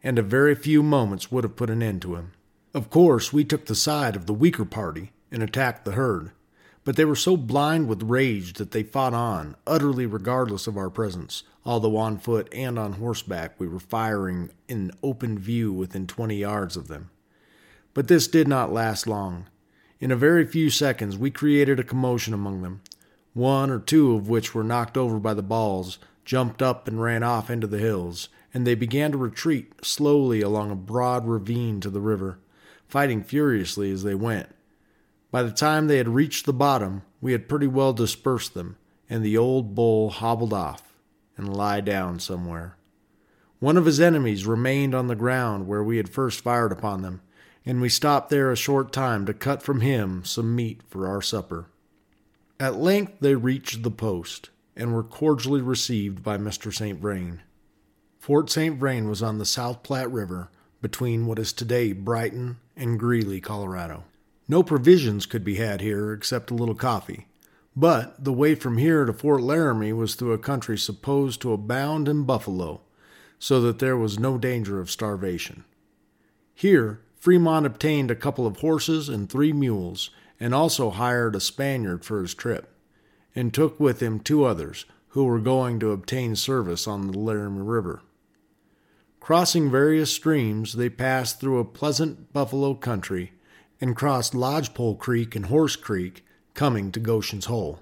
and 0.03 0.19
a 0.19 0.23
very 0.23 0.55
few 0.55 0.83
moments 0.83 1.31
would 1.31 1.45
have 1.45 1.57
put 1.57 1.71
an 1.71 1.83
end 1.83 2.03
to 2.03 2.17
him. 2.17 2.33
Of 2.75 2.91
course, 2.91 3.33
we 3.33 3.45
took 3.45 3.65
the 3.65 3.75
side 3.75 4.15
of 4.15 4.27
the 4.27 4.35
weaker 4.35 4.67
party 4.67 5.13
and 5.33 5.43
attacked 5.43 5.87
the 5.87 5.93
herd, 5.93 6.33
but 6.85 6.97
they 6.97 7.05
were 7.07 7.17
so 7.17 7.37
blind 7.37 7.89
with 7.89 8.03
rage 8.03 8.55
that 8.55 8.73
they 8.73 8.83
fought 8.83 9.15
on, 9.15 9.57
utterly 9.67 10.05
regardless 10.05 10.67
of 10.67 10.77
our 10.77 10.91
presence, 10.91 11.45
although 11.65 11.97
on 11.97 12.19
foot 12.19 12.47
and 12.53 12.79
on 12.79 12.95
horseback 12.95 13.59
we 13.59 13.67
were 13.67 13.81
firing 13.81 14.51
in 14.69 14.93
open 15.03 15.39
view 15.39 15.73
within 15.73 16.07
twenty 16.07 16.37
yards 16.37 16.77
of 16.77 16.89
them. 16.89 17.09
But 17.95 18.09
this 18.09 18.29
did 18.29 18.47
not 18.47 18.73
last 18.73 19.07
long. 19.07 19.47
In 19.99 20.11
a 20.11 20.17
very 20.17 20.47
few 20.47 20.69
seconds, 20.69 21.17
we 21.17 21.31
created 21.31 21.81
a 21.81 21.85
commotion 21.85 22.35
among 22.35 22.61
them, 22.61 22.83
one 23.33 23.71
or 23.71 23.79
two 23.79 24.15
of 24.15 24.29
which 24.29 24.55
were 24.55 24.63
knocked 24.63 24.99
over 24.99 25.19
by 25.19 25.33
the 25.33 25.43
balls, 25.43 25.99
jumped 26.25 26.61
up 26.61 26.87
and 26.87 27.01
ran 27.01 27.23
off 27.23 27.49
into 27.49 27.67
the 27.67 27.79
hills, 27.79 28.29
and 28.53 28.67
they 28.67 28.75
began 28.75 29.11
to 29.13 29.17
retreat 29.17 29.73
slowly 29.83 30.43
along 30.43 30.71
a 30.71 30.77
broad 30.77 31.27
ravine 31.27 31.81
to 31.81 31.89
the 31.89 32.01
river, 32.01 32.39
fighting 32.89 33.23
furiously 33.23 33.91
as 33.91 34.03
they 34.03 34.15
went. 34.15 34.49
By 35.31 35.43
the 35.43 35.53
time 35.53 35.87
they 35.87 35.99
had 35.99 36.09
reached 36.09 36.47
the 36.47 36.53
bottom, 36.53 37.03
we 37.21 37.33
had 37.33 37.49
pretty 37.49 37.67
well 37.67 37.93
dispersed 37.93 38.55
them, 38.55 38.77
and 39.09 39.23
the 39.23 39.37
old 39.37 39.75
bull 39.75 40.11
hobbled 40.11 40.53
off 40.53 40.95
and 41.37 41.57
lay 41.57 41.81
down 41.81 42.19
somewhere. 42.19 42.77
One 43.61 43.77
of 43.77 43.87
his 43.87 44.01
enemies 44.01 44.47
remained 44.47 44.95
on 44.95 45.09
the 45.09 45.17
ground 45.17 45.67
where 45.67 45.83
we 45.83 45.97
had 45.97 46.09
first 46.09 46.41
fired 46.41 46.73
upon 46.73 47.03
them, 47.03 47.21
and 47.67 47.81
we 47.81 47.89
stopped 47.89 48.31
there 48.31 48.51
a 48.51 48.57
short 48.57 48.93
time 48.93 49.27
to 49.27 49.35
cut 49.35 49.63
from 49.63 49.81
him 49.81 50.25
some 50.25 50.55
meat 50.55 50.81
for 50.89 51.07
our 51.07 51.21
supper. 51.21 51.67
At 52.59 52.77
length 52.77 53.15
they 53.21 53.35
reached 53.35 53.83
the 53.83 53.91
post, 53.91 54.51
and 54.77 54.95
were 54.95 55.03
cordially 55.03 55.61
received 55.61 56.23
by 56.23 56.39
Mr. 56.39 56.73
St. 56.73 56.99
Vrain. 56.99 57.43
Fort 58.19 58.49
St. 58.49 58.79
Vrain 58.79 59.09
was 59.09 59.23
on 59.23 59.39
the 59.39 59.45
South 59.45 59.83
Platte 59.83 60.11
River, 60.11 60.51
between 60.81 61.27
what 61.27 61.39
is 61.39 61.53
today 61.53 61.93
Brighton 61.93 62.59
and 62.77 62.99
Greeley, 62.99 63.41
Colorado. 63.41 64.05
No 64.49 64.63
provisions 64.63 65.27
could 65.27 65.45
be 65.45 65.57
had 65.57 65.81
here 65.81 66.13
except 66.13 66.51
a 66.51 66.55
little 66.55 66.75
coffee, 66.75 67.27
but 67.77 68.23
the 68.23 68.33
way 68.33 68.55
from 68.55 68.79
here 68.79 69.05
to 69.05 69.13
Fort 69.13 69.43
Laramie 69.43 69.93
was 69.93 70.15
through 70.15 70.33
a 70.33 70.39
country 70.39 70.79
supposed 70.79 71.41
to 71.43 71.53
abound 71.53 72.09
in 72.09 72.25
buffalo, 72.25 72.81
so 73.39 73.61
that 73.61 73.79
there 73.79 73.97
was 73.97 74.19
no 74.19 74.39
danger 74.39 74.81
of 74.81 74.91
starvation. 74.91 75.65
Here 76.55 77.01
Fremont 77.19 77.67
obtained 77.67 78.11
a 78.11 78.17
couple 78.17 78.47
of 78.47 78.59
horses 78.59 79.09
and 79.09 79.29
three 79.29 79.53
mules, 79.53 80.11
and 80.41 80.55
also 80.55 80.91
hired 80.91 81.35
a 81.35 81.41
Spaniard 81.41 82.05
for 82.05 82.23
his 82.23 82.33
trip, 82.33 82.73
and 83.35 83.53
took 83.53 83.79
with 83.79 84.01
him 84.01 84.21
two 84.21 84.45
others 84.45 84.85
who 85.09 85.25
were 85.25 85.41
going 85.41 85.81
to 85.81 85.91
obtain 85.91 86.37
service 86.37 86.87
on 86.87 87.11
the 87.11 87.19
Laramie 87.19 87.63
River. 87.63 88.03
Crossing 89.29 89.71
various 89.71 90.11
streams, 90.11 90.73
they 90.73 90.89
passed 90.89 91.39
through 91.39 91.59
a 91.59 91.65
pleasant 91.67 92.33
buffalo 92.33 92.73
country 92.73 93.33
and 93.79 93.95
crossed 93.95 94.35
Lodgepole 94.35 94.95
Creek 94.95 95.37
and 95.37 95.45
Horse 95.45 95.77
Creek, 95.77 96.25
coming 96.55 96.91
to 96.93 96.99
Goshen's 96.99 97.45
Hole. 97.45 97.81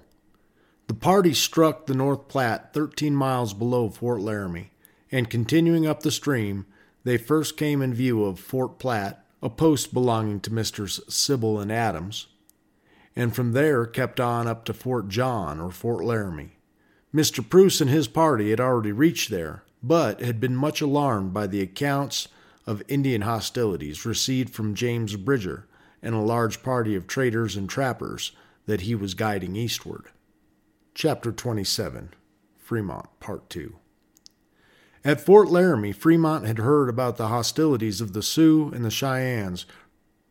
The 0.87 0.93
party 0.93 1.33
struck 1.33 1.85
the 1.85 1.93
North 1.93 2.27
Platte 2.27 2.73
13 2.73 3.15
miles 3.15 3.53
below 3.53 3.89
Fort 3.89 4.19
Laramie, 4.19 4.71
and 5.09 5.29
continuing 5.29 5.87
up 5.87 6.01
the 6.03 6.11
stream, 6.11 6.65
they 7.05 7.15
first 7.15 7.55
came 7.55 7.81
in 7.81 7.93
view 7.93 8.25
of 8.25 8.41
Fort 8.41 8.77
Platte 8.77 9.25
a 9.41 9.49
post 9.49 9.93
belonging 9.93 10.41
to 10.41 10.53
Messrs. 10.53 10.99
Sybille 11.07 11.61
and 11.61 11.71
Adams, 11.71 12.27
and 13.15 13.33
from 13.33 13.53
there 13.53 13.85
kept 13.85 14.19
on 14.19 14.47
up 14.47 14.65
to 14.65 14.73
Fort 14.73 15.07
John 15.07 15.61
or 15.61 15.71
Fort 15.71 16.03
Laramie. 16.03 16.57
Mr. 17.15 17.41
Preuss 17.49 17.79
and 17.79 17.89
his 17.89 18.09
party 18.09 18.49
had 18.49 18.59
already 18.59 18.91
reached 18.91 19.29
there, 19.29 19.63
but 19.81 20.21
had 20.21 20.39
been 20.39 20.55
much 20.55 20.81
alarmed 20.81 21.33
by 21.33 21.47
the 21.47 21.61
accounts 21.61 22.27
of 22.65 22.83
Indian 22.87 23.21
hostilities 23.21 24.05
received 24.05 24.53
from 24.53 24.75
James 24.75 25.15
Bridger 25.15 25.67
and 26.01 26.13
a 26.13 26.19
large 26.19 26.63
party 26.63 26.95
of 26.95 27.07
traders 27.07 27.55
and 27.55 27.69
trappers 27.69 28.31
that 28.65 28.81
he 28.81 28.95
was 28.95 29.13
guiding 29.13 29.55
eastward. 29.55 30.07
Chapter 30.93 31.31
27 31.31 32.13
Fremont, 32.57 33.07
Part 33.19 33.49
2 33.49 33.75
at 35.07 35.21
Fort 35.21 35.47
Laramie, 35.47 35.93
Fremont 35.93 36.45
had 36.45 36.57
heard 36.57 36.89
about 36.89 37.15
the 37.15 37.29
hostilities 37.29 38.01
of 38.01 38.11
the 38.11 38.21
Sioux 38.21 38.69
and 38.75 38.83
the 38.83 38.91
Cheyennes, 38.91 39.65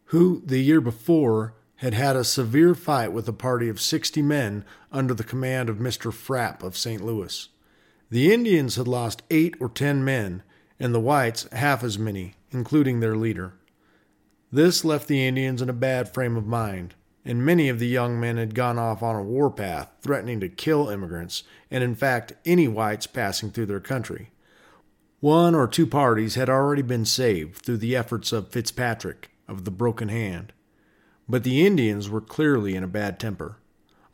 who, 0.06 0.42
the 0.44 0.59
year 0.59 0.82
before, 0.82 1.54
had 1.76 1.94
had 1.94 2.14
a 2.14 2.24
severe 2.24 2.74
fight 2.74 3.11
with 3.11 3.26
a 3.26 3.32
party 3.32 3.70
of 3.70 3.80
60 3.80 4.20
men 4.20 4.66
under 4.92 5.14
the 5.14 5.24
command 5.24 5.70
of 5.70 5.78
Mr. 5.78 6.12
Frapp 6.12 6.62
of 6.62 6.76
St. 6.76 7.02
Louis. 7.02 7.48
The 8.09 8.33
Indians 8.33 8.77
had 8.77 8.87
lost 8.87 9.23
eight 9.31 9.57
or 9.59 9.69
ten 9.69 10.05
men, 10.05 10.42
and 10.79 10.95
the 10.95 11.01
whites 11.01 11.49
half 11.51 11.83
as 11.83 11.99
many, 11.99 12.35
including 12.51 13.01
their 13.01 13.16
leader. 13.16 13.55
This 14.53 14.85
left 14.85 15.09
the 15.09 15.27
Indians 15.27 15.61
in 15.61 15.69
a 15.69 15.75
bad 15.75 16.14
frame 16.14 16.37
of 16.37 16.47
mind, 16.47 16.95
and 17.25 17.45
many 17.45 17.69
of 17.69 17.81
the 17.81 17.88
young 17.88 18.21
men 18.21 18.37
had 18.37 18.55
gone 18.55 18.79
off 18.79 19.03
on 19.03 19.16
a 19.16 19.23
war 19.25 19.51
path, 19.51 19.90
threatening 20.01 20.38
to 20.38 20.49
kill 20.49 20.88
immigrants, 20.88 21.42
and 21.69 21.83
in 21.83 21.97
fact 21.97 22.35
any 22.45 22.69
whites 22.69 23.09
passing 23.09 23.51
through 23.51 23.66
their 23.66 23.81
country. 23.81 24.31
One 25.19 25.57
or 25.57 25.66
two 25.66 25.87
parties 25.87 26.37
had 26.37 26.49
already 26.49 26.83
been 26.83 27.05
saved 27.05 27.64
through 27.64 27.79
the 27.79 27.97
efforts 27.97 28.33
of 28.33 28.51
Fitzpatrick 28.51 29.31
of 29.49 29.64
the 29.64 29.73
Broken 29.73 30.11
Hand, 30.11 30.53
but 31.29 31.42
the 31.42 31.66
Indians 31.66 32.09
were 32.09 32.21
clearly 32.21 32.77
in 32.77 32.85
a 32.85 32.88
bad 32.88 33.19
temper. 33.19 33.57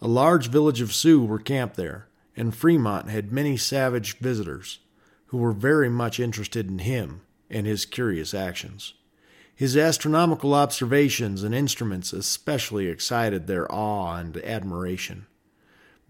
A 0.01 0.09
large 0.09 0.49
village 0.49 0.81
of 0.81 0.95
Sioux 0.95 1.23
were 1.23 1.39
camped 1.39 1.77
there, 1.77 2.07
and 2.37 2.55
Fremont 2.55 3.09
had 3.09 3.33
many 3.33 3.57
savage 3.57 4.18
visitors 4.18 4.79
who 5.27 5.38
were 5.38 5.53
very 5.53 5.88
much 5.88 6.21
interested 6.21 6.68
in 6.68 6.81
him 6.81 7.23
and 7.51 7.66
his 7.66 7.87
curious 7.87 8.35
actions. 8.35 8.95
His 9.55 9.77
astronomical 9.77 10.55
observations 10.55 11.42
and 11.42 11.55
instruments 11.55 12.12
especially 12.12 12.88
excited 12.88 13.47
their 13.47 13.71
awe 13.73 14.16
and 14.16 14.37
admiration 14.38 15.27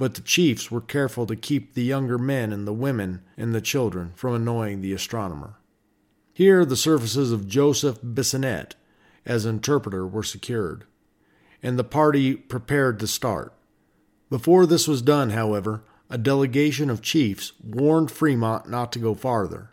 but 0.02 0.14
the 0.14 0.20
chiefs 0.20 0.68
were 0.68 0.80
careful 0.80 1.26
to 1.26 1.37
keep 1.37 1.74
the 1.74 1.85
younger 1.85 2.18
men 2.18 2.52
and 2.52 2.66
the 2.66 2.72
women 2.72 3.22
and 3.37 3.54
the 3.54 3.61
children 3.61 4.11
from 4.16 4.35
annoying 4.35 4.80
the 4.80 4.92
astronomer. 4.92 5.54
Here 6.32 6.64
the 6.64 6.76
services 6.76 7.30
of 7.30 7.46
Joseph 7.46 8.00
Bissonnet 8.02 8.72
as 9.24 9.46
interpreter 9.46 10.04
were 10.04 10.24
secured, 10.24 10.87
and 11.62 11.78
the 11.78 11.85
party 11.85 12.35
prepared 12.35 12.98
to 12.98 13.06
start. 13.06 13.52
Before 14.28 14.66
this 14.66 14.88
was 14.88 15.02
done, 15.02 15.30
however, 15.30 15.85
a 16.12 16.18
delegation 16.18 16.90
of 16.90 17.01
chiefs 17.01 17.55
warned 17.64 18.11
Fremont 18.11 18.68
not 18.68 18.92
to 18.92 18.98
go 18.98 19.14
farther. 19.14 19.70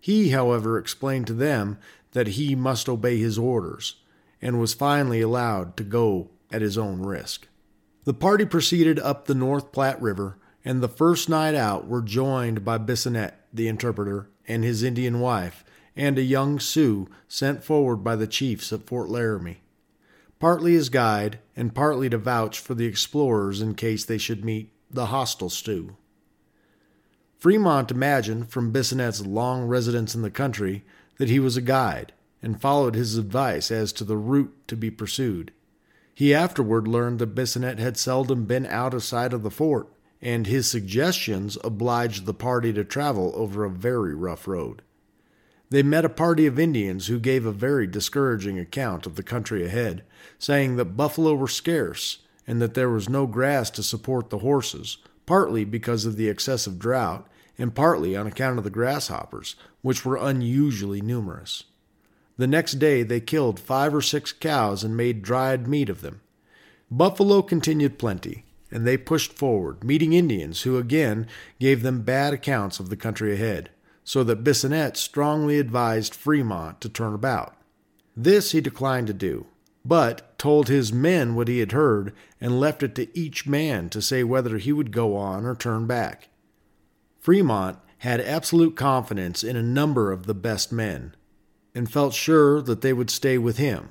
He, 0.00 0.30
however, 0.30 0.78
explained 0.78 1.26
to 1.26 1.34
them 1.34 1.76
that 2.12 2.28
he 2.28 2.54
must 2.54 2.88
obey 2.88 3.18
his 3.18 3.36
orders, 3.36 3.96
and 4.40 4.58
was 4.58 4.72
finally 4.72 5.20
allowed 5.20 5.76
to 5.76 5.84
go 5.84 6.30
at 6.50 6.62
his 6.62 6.78
own 6.78 7.02
risk. 7.02 7.46
The 8.04 8.14
party 8.14 8.46
proceeded 8.46 8.98
up 9.00 9.26
the 9.26 9.34
North 9.34 9.70
Platte 9.70 10.00
River, 10.00 10.38
and 10.64 10.82
the 10.82 10.88
first 10.88 11.28
night 11.28 11.54
out 11.54 11.86
were 11.86 12.00
joined 12.00 12.64
by 12.64 12.78
Bissonnet, 12.78 13.34
the 13.52 13.68
interpreter, 13.68 14.30
and 14.48 14.64
his 14.64 14.82
Indian 14.82 15.20
wife, 15.20 15.62
and 15.94 16.16
a 16.16 16.22
young 16.22 16.58
Sioux 16.58 17.06
sent 17.28 17.62
forward 17.62 17.96
by 17.96 18.16
the 18.16 18.26
chiefs 18.26 18.72
at 18.72 18.86
Fort 18.86 19.10
Laramie, 19.10 19.60
partly 20.40 20.74
as 20.74 20.88
guide 20.88 21.38
and 21.54 21.74
partly 21.74 22.08
to 22.08 22.16
vouch 22.16 22.58
for 22.58 22.72
the 22.72 22.86
explorers 22.86 23.60
in 23.60 23.74
case 23.74 24.06
they 24.06 24.16
should 24.16 24.42
meet 24.42 24.72
the 24.92 25.06
hostile 25.06 25.50
Sioux. 25.50 25.96
Fremont 27.38 27.90
imagined 27.90 28.50
from 28.50 28.72
Bissonnet's 28.72 29.26
long 29.26 29.64
residence 29.64 30.14
in 30.14 30.22
the 30.22 30.30
country 30.30 30.84
that 31.18 31.28
he 31.28 31.40
was 31.40 31.56
a 31.56 31.62
guide, 31.62 32.12
and 32.42 32.60
followed 32.60 32.94
his 32.94 33.16
advice 33.16 33.70
as 33.70 33.92
to 33.94 34.04
the 34.04 34.16
route 34.16 34.54
to 34.68 34.76
be 34.76 34.90
pursued. 34.90 35.52
He 36.14 36.34
afterward 36.34 36.86
learned 36.86 37.18
that 37.18 37.34
Bissonnet 37.34 37.78
had 37.78 37.96
seldom 37.96 38.44
been 38.44 38.66
out 38.66 38.94
of 38.94 39.02
sight 39.02 39.32
of 39.32 39.42
the 39.42 39.50
fort, 39.50 39.88
and 40.20 40.46
his 40.46 40.70
suggestions 40.70 41.58
obliged 41.64 42.26
the 42.26 42.34
party 42.34 42.72
to 42.74 42.84
travel 42.84 43.32
over 43.34 43.64
a 43.64 43.70
very 43.70 44.14
rough 44.14 44.46
road. 44.46 44.82
They 45.70 45.82
met 45.82 46.04
a 46.04 46.10
party 46.10 46.46
of 46.46 46.58
Indians 46.58 47.06
who 47.06 47.18
gave 47.18 47.46
a 47.46 47.52
very 47.52 47.86
discouraging 47.86 48.58
account 48.58 49.06
of 49.06 49.16
the 49.16 49.22
country 49.22 49.64
ahead, 49.64 50.04
saying 50.38 50.76
that 50.76 50.96
buffalo 50.96 51.34
were 51.34 51.48
scarce 51.48 52.18
and 52.46 52.60
that 52.60 52.74
there 52.74 52.90
was 52.90 53.08
no 53.08 53.26
grass 53.26 53.70
to 53.70 53.82
support 53.82 54.30
the 54.30 54.38
horses, 54.38 54.98
partly 55.26 55.64
because 55.64 56.04
of 56.04 56.16
the 56.16 56.28
excessive 56.28 56.78
drought 56.78 57.26
and 57.58 57.74
partly 57.74 58.16
on 58.16 58.26
account 58.26 58.58
of 58.58 58.64
the 58.64 58.70
grasshoppers, 58.70 59.56
which 59.82 60.04
were 60.04 60.16
unusually 60.16 61.00
numerous. 61.00 61.64
The 62.36 62.46
next 62.46 62.74
day 62.74 63.02
they 63.02 63.20
killed 63.20 63.60
five 63.60 63.94
or 63.94 64.00
six 64.00 64.32
cows 64.32 64.82
and 64.82 64.96
made 64.96 65.22
dried 65.22 65.68
meat 65.68 65.88
of 65.88 66.00
them. 66.00 66.22
Buffalo 66.90 67.42
continued 67.42 67.98
plenty, 67.98 68.44
and 68.70 68.86
they 68.86 68.96
pushed 68.96 69.32
forward, 69.32 69.84
meeting 69.84 70.12
Indians 70.12 70.62
who 70.62 70.78
again 70.78 71.26
gave 71.60 71.82
them 71.82 72.02
bad 72.02 72.32
accounts 72.32 72.80
of 72.80 72.88
the 72.88 72.96
country 72.96 73.32
ahead, 73.34 73.70
so 74.02 74.24
that 74.24 74.42
Bissonnet 74.42 74.96
strongly 74.96 75.58
advised 75.58 76.14
Fremont 76.14 76.80
to 76.80 76.88
turn 76.88 77.14
about. 77.14 77.54
This 78.16 78.52
he 78.52 78.60
declined 78.60 79.06
to 79.06 79.12
do, 79.12 79.46
but 79.84 80.38
told 80.38 80.68
his 80.68 80.92
men 80.92 81.34
what 81.34 81.48
he 81.48 81.58
had 81.58 81.72
heard 81.72 82.12
and 82.40 82.60
left 82.60 82.82
it 82.82 82.94
to 82.94 83.18
each 83.18 83.46
man 83.46 83.88
to 83.88 84.02
say 84.02 84.22
whether 84.22 84.58
he 84.58 84.72
would 84.72 84.92
go 84.92 85.16
on 85.16 85.44
or 85.44 85.54
turn 85.54 85.86
back. 85.86 86.28
Fremont 87.18 87.78
had 87.98 88.20
absolute 88.20 88.74
confidence 88.76 89.44
in 89.44 89.56
a 89.56 89.62
number 89.62 90.10
of 90.10 90.26
the 90.26 90.34
best 90.34 90.72
men 90.72 91.14
and 91.74 91.90
felt 91.90 92.14
sure 92.14 92.60
that 92.60 92.80
they 92.80 92.92
would 92.92 93.10
stay 93.10 93.38
with 93.38 93.58
him, 93.58 93.90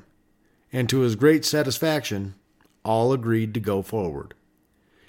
and 0.72 0.90
to 0.90 1.00
his 1.00 1.16
great 1.16 1.44
satisfaction, 1.46 2.36
all 2.84 3.14
agreed 3.14 3.54
to 3.54 3.60
go 3.60 3.82
forward. 3.82 4.34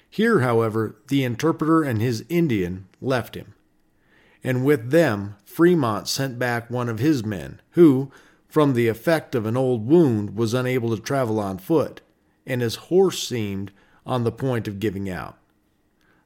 Here, 0.09 0.39
however, 0.39 0.95
the 1.07 1.23
interpreter 1.23 1.83
and 1.83 2.01
his 2.01 2.23
Indian 2.29 2.87
left 3.01 3.35
him, 3.35 3.53
and 4.43 4.65
with 4.65 4.91
them 4.91 5.35
Fremont 5.45 6.07
sent 6.07 6.39
back 6.39 6.69
one 6.69 6.89
of 6.89 6.99
his 6.99 7.25
men, 7.25 7.61
who, 7.71 8.11
from 8.53 8.75
the 8.75 8.87
effect 8.87 9.33
of 9.33 9.47
an 9.47 9.57
old 9.57 9.87
wound, 9.87 10.37
was 10.37 10.53
unable 10.53 10.95
to 10.95 11.01
travel 11.01 11.39
on 11.39 11.57
foot, 11.57 12.01
and 12.45 12.61
his 12.61 12.75
horse 12.75 13.27
seemed 13.27 13.71
on 14.05 14.23
the 14.23 14.31
point 14.31 14.67
of 14.67 14.79
giving 14.79 15.09
out. 15.09 15.39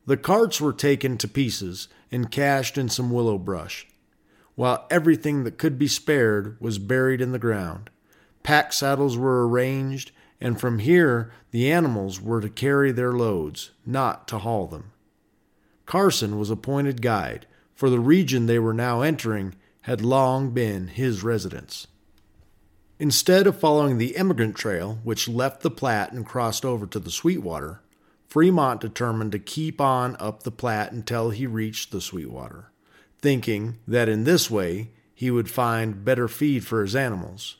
The 0.05 0.17
carts 0.17 0.59
were 0.59 0.73
taken 0.73 1.17
to 1.19 1.27
pieces 1.29 1.87
and 2.11 2.29
cached 2.29 2.77
in 2.77 2.89
some 2.89 3.11
willow 3.11 3.37
brush, 3.37 3.87
while 4.55 4.85
everything 4.91 5.45
that 5.45 5.57
could 5.57 5.79
be 5.79 5.87
spared 5.87 6.57
was 6.59 6.79
buried 6.79 7.21
in 7.21 7.31
the 7.31 7.39
ground. 7.39 7.89
Pack 8.43 8.73
saddles 8.73 9.17
were 9.17 9.47
arranged, 9.47 10.11
and 10.41 10.59
from 10.59 10.79
here 10.79 11.31
the 11.51 11.71
animals 11.71 12.19
were 12.19 12.41
to 12.41 12.49
carry 12.49 12.91
their 12.91 13.13
loads, 13.13 13.71
not 13.85 14.27
to 14.27 14.39
haul 14.39 14.67
them. 14.67 14.91
Carson 15.85 16.37
was 16.37 16.49
appointed 16.49 17.01
guide, 17.01 17.47
for 17.73 17.89
the 17.89 18.01
region 18.01 18.47
they 18.47 18.59
were 18.59 18.73
now 18.73 18.99
entering 18.99 19.55
had 19.83 20.01
long 20.01 20.49
been 20.49 20.89
his 20.89 21.23
residence. 21.23 21.87
Instead 22.99 23.45
of 23.45 23.59
following 23.59 23.97
the 23.97 24.15
emigrant 24.15 24.55
trail, 24.55 24.99
which 25.03 25.29
left 25.29 25.61
the 25.61 25.69
Platte 25.69 26.11
and 26.11 26.25
crossed 26.25 26.65
over 26.65 26.87
to 26.87 26.99
the 26.99 27.11
Sweetwater, 27.11 27.79
Fremont 28.27 28.81
determined 28.81 29.31
to 29.31 29.39
keep 29.39 29.79
on 29.79 30.15
up 30.19 30.43
the 30.43 30.51
Platte 30.51 30.91
until 30.91 31.29
he 31.29 31.45
reached 31.45 31.91
the 31.91 32.01
Sweetwater, 32.01 32.71
thinking 33.21 33.77
that 33.87 34.09
in 34.09 34.23
this 34.23 34.49
way 34.49 34.89
he 35.13 35.29
would 35.29 35.49
find 35.49 36.03
better 36.03 36.27
feed 36.27 36.65
for 36.65 36.81
his 36.81 36.95
animals. 36.95 37.57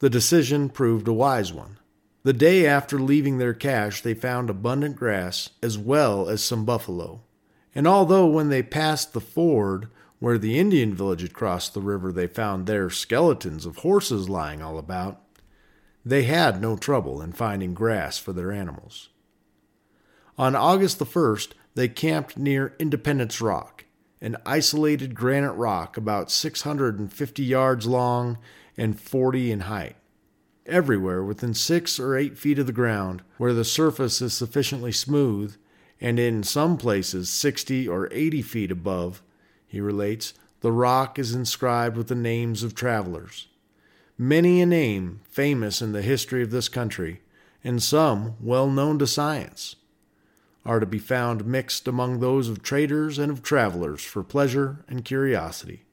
The 0.00 0.10
decision 0.10 0.68
proved 0.68 1.08
a 1.08 1.12
wise 1.12 1.52
one. 1.52 1.78
The 2.22 2.32
day 2.32 2.66
after 2.66 2.98
leaving 2.98 3.38
their 3.38 3.54
cache, 3.54 4.02
they 4.02 4.14
found 4.14 4.50
abundant 4.50 4.96
grass 4.96 5.50
as 5.62 5.78
well 5.78 6.28
as 6.28 6.42
some 6.42 6.64
buffalo. 6.64 7.20
And 7.74 7.86
although 7.86 8.26
when 8.26 8.48
they 8.48 8.62
passed 8.62 9.12
the 9.12 9.20
ford 9.20 9.88
where 10.18 10.38
the 10.38 10.58
Indian 10.58 10.94
village 10.94 11.22
had 11.22 11.32
crossed 11.32 11.74
the 11.74 11.80
river, 11.80 12.10
they 12.10 12.26
found 12.26 12.66
there 12.66 12.90
skeletons 12.90 13.64
of 13.64 13.78
horses 13.78 14.28
lying 14.28 14.62
all 14.62 14.78
about, 14.78 15.20
they 16.04 16.24
had 16.24 16.60
no 16.60 16.76
trouble 16.76 17.20
in 17.20 17.32
finding 17.32 17.74
grass 17.74 18.18
for 18.18 18.32
their 18.32 18.50
animals. 18.50 19.10
On 20.36 20.54
August 20.54 20.98
the 20.98 21.04
1st, 21.04 21.52
they 21.74 21.88
camped 21.88 22.38
near 22.38 22.74
Independence 22.78 23.40
Rock, 23.40 23.84
an 24.20 24.36
isolated 24.46 25.14
granite 25.14 25.52
rock 25.52 25.96
about 25.96 26.30
650 26.30 27.42
yards 27.44 27.86
long 27.86 28.38
and 28.76 29.00
40 29.00 29.52
in 29.52 29.60
height. 29.60 29.96
Everywhere 30.66 31.22
within 31.24 31.54
six 31.54 31.98
or 31.98 32.16
eight 32.16 32.36
feet 32.36 32.58
of 32.58 32.66
the 32.66 32.72
ground, 32.72 33.22
where 33.36 33.54
the 33.54 33.64
surface 33.64 34.20
is 34.20 34.34
sufficiently 34.34 34.92
smooth, 34.92 35.56
and 36.00 36.18
in 36.18 36.42
some 36.42 36.76
places 36.76 37.28
60 37.30 37.88
or 37.88 38.08
80 38.12 38.42
feet 38.42 38.70
above, 38.70 39.22
he 39.68 39.80
relates, 39.80 40.34
the 40.60 40.72
rock 40.72 41.18
is 41.18 41.34
inscribed 41.34 41.96
with 41.96 42.08
the 42.08 42.14
names 42.16 42.64
of 42.64 42.74
travelers. 42.74 43.46
Many 44.16 44.60
a 44.60 44.66
name 44.66 45.20
famous 45.30 45.80
in 45.80 45.92
the 45.92 46.02
history 46.02 46.42
of 46.42 46.50
this 46.50 46.68
country, 46.68 47.20
and 47.62 47.80
some 47.80 48.34
well 48.40 48.68
known 48.68 48.98
to 48.98 49.06
science, 49.06 49.76
are 50.66 50.80
to 50.80 50.86
be 50.86 50.98
found 50.98 51.46
mixed 51.46 51.86
among 51.86 52.18
those 52.18 52.48
of 52.48 52.62
traders 52.62 53.18
and 53.18 53.30
of 53.30 53.42
travelers 53.42 54.02
for 54.02 54.24
pleasure 54.24 54.84
and 54.88 55.04
curiosity, 55.04 55.84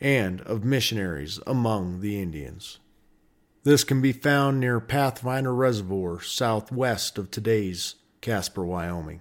and 0.00 0.42
of 0.42 0.64
missionaries 0.64 1.40
among 1.46 2.00
the 2.00 2.20
Indians. 2.20 2.78
This 3.64 3.84
can 3.84 4.02
be 4.02 4.12
found 4.12 4.60
near 4.60 4.80
Pathfinder 4.80 5.54
Reservoir, 5.54 6.20
southwest 6.20 7.16
of 7.16 7.30
today's 7.30 7.94
Casper, 8.20 8.64
Wyoming. 8.64 9.20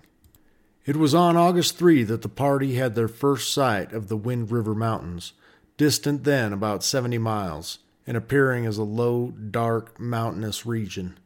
It 0.83 0.95
was 0.95 1.13
on 1.13 1.37
August 1.37 1.77
3 1.77 2.03
that 2.05 2.23
the 2.23 2.29
party 2.29 2.73
had 2.73 2.95
their 2.95 3.07
first 3.07 3.53
sight 3.53 3.93
of 3.93 4.07
the 4.07 4.17
Wind 4.17 4.49
River 4.51 4.73
Mountains, 4.73 5.33
distant 5.77 6.23
then 6.23 6.51
about 6.51 6.83
70 6.83 7.19
miles, 7.19 7.77
and 8.07 8.17
appearing 8.17 8.65
as 8.65 8.79
a 8.79 8.83
low, 8.83 9.29
dark, 9.29 9.99
mountainous 9.99 10.65
region. 10.65 11.19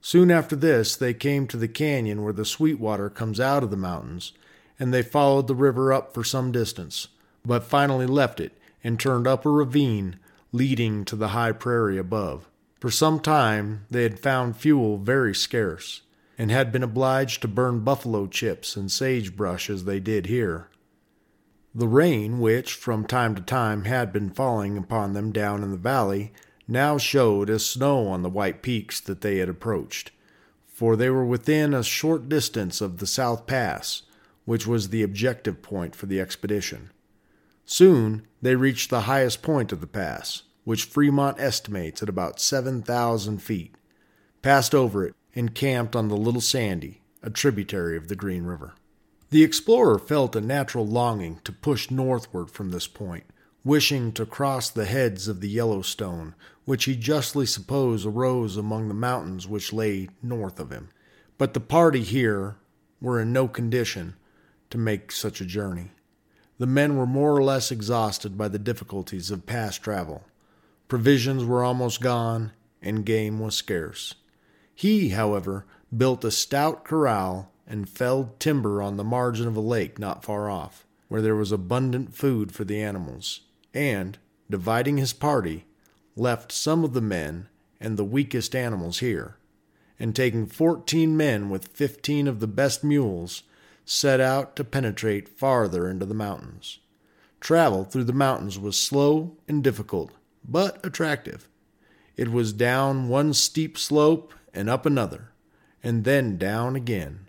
Soon 0.00 0.30
after 0.30 0.54
this, 0.54 0.94
they 0.94 1.12
came 1.12 1.48
to 1.48 1.56
the 1.56 1.66
canyon 1.66 2.22
where 2.22 2.32
the 2.32 2.44
Sweetwater 2.44 3.10
comes 3.10 3.40
out 3.40 3.64
of 3.64 3.72
the 3.72 3.76
mountains, 3.76 4.32
and 4.78 4.94
they 4.94 5.02
followed 5.02 5.48
the 5.48 5.56
river 5.56 5.92
up 5.92 6.14
for 6.14 6.22
some 6.22 6.52
distance, 6.52 7.08
but 7.44 7.64
finally 7.64 8.06
left 8.06 8.38
it 8.38 8.52
and 8.84 9.00
turned 9.00 9.26
up 9.26 9.44
a 9.44 9.50
ravine 9.50 10.14
leading 10.52 11.04
to 11.04 11.16
the 11.16 11.28
high 11.28 11.50
prairie 11.50 11.98
above. 11.98 12.48
For 12.78 12.92
some 12.92 13.18
time 13.18 13.84
they 13.90 14.04
had 14.04 14.20
found 14.20 14.56
fuel 14.56 14.96
very 14.96 15.34
scarce 15.34 16.02
and 16.38 16.50
had 16.50 16.72
been 16.72 16.82
obliged 16.82 17.42
to 17.42 17.48
burn 17.48 17.80
buffalo 17.80 18.26
chips 18.26 18.76
and 18.76 18.90
sagebrush 18.90 19.70
as 19.70 19.84
they 19.84 20.00
did 20.00 20.26
here. 20.26 20.68
The 21.74 21.88
rain, 21.88 22.40
which 22.40 22.74
from 22.74 23.06
time 23.06 23.34
to 23.34 23.42
time 23.42 23.84
had 23.84 24.12
been 24.12 24.30
falling 24.30 24.78
upon 24.78 25.12
them 25.12 25.32
down 25.32 25.62
in 25.62 25.70
the 25.70 25.76
valley, 25.76 26.32
now 26.66 26.98
showed 26.98 27.50
as 27.50 27.64
snow 27.64 28.08
on 28.08 28.22
the 28.22 28.30
white 28.30 28.62
peaks 28.62 29.00
that 29.00 29.20
they 29.20 29.38
had 29.38 29.48
approached, 29.48 30.10
for 30.66 30.96
they 30.96 31.10
were 31.10 31.24
within 31.24 31.72
a 31.74 31.82
short 31.82 32.28
distance 32.28 32.80
of 32.80 32.98
the 32.98 33.06
South 33.06 33.46
Pass, 33.46 34.02
which 34.44 34.66
was 34.66 34.88
the 34.88 35.02
objective 35.02 35.62
point 35.62 35.94
for 35.94 36.06
the 36.06 36.20
expedition. 36.20 36.90
Soon 37.64 38.26
they 38.40 38.56
reached 38.56 38.90
the 38.90 39.02
highest 39.02 39.42
point 39.42 39.72
of 39.72 39.80
the 39.80 39.86
pass, 39.86 40.44
which 40.64 40.84
Fremont 40.84 41.38
estimates 41.40 42.02
at 42.02 42.08
about 42.08 42.40
7,000 42.40 43.42
feet, 43.42 43.74
passed 44.40 44.74
over 44.74 45.04
it, 45.04 45.14
and 45.36 45.54
camped 45.54 45.94
on 45.94 46.08
the 46.08 46.16
Little 46.16 46.40
Sandy, 46.40 47.02
a 47.22 47.30
tributary 47.30 47.96
of 47.96 48.08
the 48.08 48.16
Green 48.16 48.44
River. 48.44 48.74
The 49.30 49.44
explorer 49.44 49.98
felt 49.98 50.34
a 50.34 50.40
natural 50.40 50.86
longing 50.86 51.40
to 51.44 51.52
push 51.52 51.90
northward 51.90 52.50
from 52.50 52.70
this 52.70 52.86
point, 52.86 53.24
wishing 53.64 54.12
to 54.12 54.24
cross 54.24 54.70
the 54.70 54.86
heads 54.86 55.28
of 55.28 55.40
the 55.40 55.48
Yellowstone, 55.48 56.34
which 56.64 56.84
he 56.84 56.96
justly 56.96 57.44
supposed 57.44 58.06
arose 58.06 58.56
among 58.56 58.88
the 58.88 58.94
mountains 58.94 59.46
which 59.46 59.72
lay 59.72 60.08
north 60.22 60.58
of 60.58 60.70
him. 60.70 60.88
But 61.38 61.52
the 61.52 61.60
party 61.60 62.02
here 62.02 62.56
were 63.00 63.20
in 63.20 63.32
no 63.32 63.46
condition 63.46 64.14
to 64.70 64.78
make 64.78 65.12
such 65.12 65.40
a 65.40 65.44
journey. 65.44 65.90
The 66.58 66.66
men 66.66 66.96
were 66.96 67.06
more 67.06 67.36
or 67.36 67.42
less 67.42 67.70
exhausted 67.70 68.38
by 68.38 68.48
the 68.48 68.58
difficulties 68.58 69.30
of 69.30 69.44
past 69.44 69.82
travel. 69.82 70.24
Provisions 70.88 71.44
were 71.44 71.62
almost 71.62 72.00
gone, 72.00 72.52
and 72.80 73.04
game 73.04 73.38
was 73.38 73.54
scarce. 73.54 74.14
He, 74.76 75.08
however, 75.08 75.64
built 75.96 76.22
a 76.22 76.30
stout 76.30 76.84
corral 76.84 77.50
and 77.66 77.88
felled 77.88 78.38
timber 78.38 78.82
on 78.82 78.98
the 78.98 79.04
margin 79.04 79.48
of 79.48 79.56
a 79.56 79.60
lake 79.60 79.98
not 79.98 80.22
far 80.22 80.50
off, 80.50 80.86
where 81.08 81.22
there 81.22 81.34
was 81.34 81.50
abundant 81.50 82.14
food 82.14 82.52
for 82.52 82.64
the 82.64 82.80
animals, 82.80 83.40
and, 83.72 84.18
dividing 84.50 84.98
his 84.98 85.14
party, 85.14 85.64
left 86.14 86.52
some 86.52 86.84
of 86.84 86.92
the 86.92 87.00
men 87.00 87.48
and 87.80 87.96
the 87.96 88.04
weakest 88.04 88.54
animals 88.54 88.98
here, 88.98 89.38
and 89.98 90.14
taking 90.14 90.46
fourteen 90.46 91.16
men 91.16 91.48
with 91.48 91.68
fifteen 91.68 92.28
of 92.28 92.40
the 92.40 92.46
best 92.46 92.84
mules, 92.84 93.44
set 93.86 94.20
out 94.20 94.54
to 94.56 94.64
penetrate 94.64 95.26
farther 95.28 95.88
into 95.88 96.04
the 96.04 96.14
mountains. 96.14 96.80
Travel 97.40 97.84
through 97.84 98.04
the 98.04 98.12
mountains 98.12 98.58
was 98.58 98.78
slow 98.78 99.38
and 99.48 99.64
difficult, 99.64 100.12
but 100.46 100.84
attractive. 100.84 101.48
It 102.16 102.30
was 102.30 102.52
down 102.52 103.08
one 103.08 103.32
steep 103.32 103.78
slope 103.78 104.34
and 104.56 104.70
up 104.70 104.86
another, 104.86 105.30
and 105.82 106.04
then 106.04 106.38
down 106.38 106.74
again. 106.74 107.26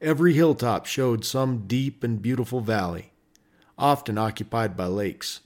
Every 0.00 0.34
hilltop 0.34 0.86
showed 0.86 1.24
some 1.24 1.66
deep 1.66 2.04
and 2.04 2.20
beautiful 2.20 2.60
valley, 2.60 3.12
often 3.78 4.18
occupied 4.18 4.76
by 4.76 4.86
lakes, 4.86 5.40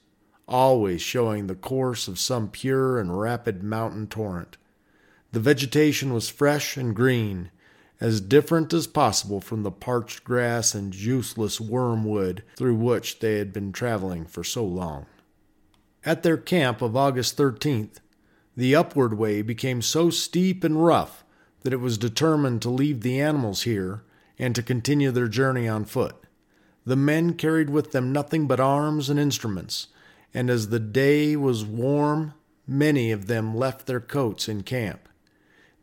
always 0.48 1.00
showing 1.00 1.46
the 1.46 1.54
course 1.54 2.08
of 2.08 2.18
some 2.18 2.48
pure 2.48 2.98
and 2.98 3.18
rapid 3.18 3.62
mountain 3.62 4.06
torrent. 4.06 4.56
The 5.32 5.40
vegetation 5.40 6.12
was 6.12 6.28
fresh 6.28 6.76
and 6.76 6.94
green, 6.94 7.50
as 8.00 8.20
different 8.20 8.72
as 8.74 8.86
possible 8.86 9.40
from 9.40 9.62
the 9.62 9.70
parched 9.70 10.24
grass 10.24 10.74
and 10.74 10.94
useless 10.94 11.60
wormwood 11.60 12.42
through 12.56 12.74
which 12.74 13.20
they 13.20 13.38
had 13.38 13.52
been 13.52 13.72
traveling 13.72 14.26
for 14.26 14.44
so 14.44 14.64
long. 14.64 15.06
At 16.04 16.22
their 16.22 16.36
camp 16.36 16.82
of 16.82 16.96
August 16.96 17.36
13th, 17.36 17.98
the 18.56 18.74
upward 18.74 19.14
way 19.14 19.42
became 19.42 19.82
so 19.82 20.08
steep 20.10 20.64
and 20.64 20.84
rough 20.84 21.24
that 21.62 21.72
it 21.72 21.80
was 21.80 21.98
determined 21.98 22.62
to 22.62 22.70
leave 22.70 23.02
the 23.02 23.20
animals 23.20 23.62
here 23.62 24.02
and 24.38 24.54
to 24.54 24.62
continue 24.62 25.10
their 25.10 25.28
journey 25.28 25.68
on 25.68 25.84
foot. 25.84 26.16
The 26.84 26.96
men 26.96 27.34
carried 27.34 27.70
with 27.70 27.92
them 27.92 28.12
nothing 28.12 28.46
but 28.46 28.60
arms 28.60 29.10
and 29.10 29.18
instruments, 29.18 29.88
and 30.32 30.48
as 30.48 30.68
the 30.68 30.78
day 30.78 31.36
was 31.36 31.64
warm, 31.64 32.34
many 32.66 33.10
of 33.10 33.26
them 33.26 33.54
left 33.54 33.86
their 33.86 34.00
coats 34.00 34.48
in 34.48 34.62
camp. 34.62 35.08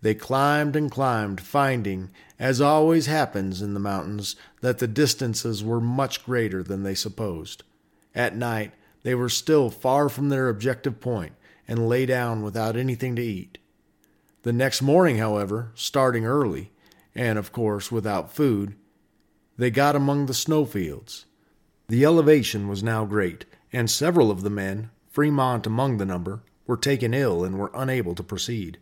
They 0.02 0.16
climbed 0.16 0.76
and 0.76 0.90
climbed, 0.92 1.42
finding, 1.42 2.10
as 2.40 2.60
always 2.60 3.06
happens 3.06 3.62
in 3.62 3.74
the 3.74 3.80
mountains, 3.80 4.36
that 4.62 4.80
the 4.80 4.88
distances 4.88 5.64
were 5.64 5.80
much 5.80 6.26
greater 6.26 6.64
than 6.64 6.84
they 6.84 6.96
supposed. 6.96 7.64
At 8.16 8.36
night, 8.36 8.74
they 9.04 9.16
were 9.16 9.30
still 9.30 9.70
far 9.70 10.10
from 10.10 10.30
their 10.30 10.50
objective 10.50 11.00
point 11.00 11.34
and 11.67 11.88
lay 11.88 12.06
down 12.06 12.41
without 12.41 12.76
anything 12.76 13.15
to 13.15 13.23
eat. 13.23 13.58
The 14.43 14.54
next 14.54 14.82
morning, 14.82 15.17
however, 15.17 15.71
starting 15.76 16.26
early, 16.26 16.71
and 17.15 17.39
of 17.39 17.52
course 17.52 17.91
without 17.91 18.34
food, 18.34 18.76
they 19.58 19.69
got 19.69 19.95
among 19.95 20.26
the 20.26 20.34
snowfields. 20.34 21.26
The 21.88 22.06
elevation 22.06 22.67
was 22.67 22.84
now 22.84 23.06
great, 23.06 23.45
and 23.71 23.89
several 23.89 24.32
of 24.32 24.41
the 24.41 24.49
men, 24.49 24.89
Fremont 25.10 25.67
among 25.67 25.97
the 25.97 26.06
number, 26.06 26.41
were 26.65 26.78
taken 26.78 27.13
ill 27.13 27.43
and 27.43 27.58
were 27.58 27.71
unable 27.73 28.15
to 28.15 28.23
proceed. 28.23 28.80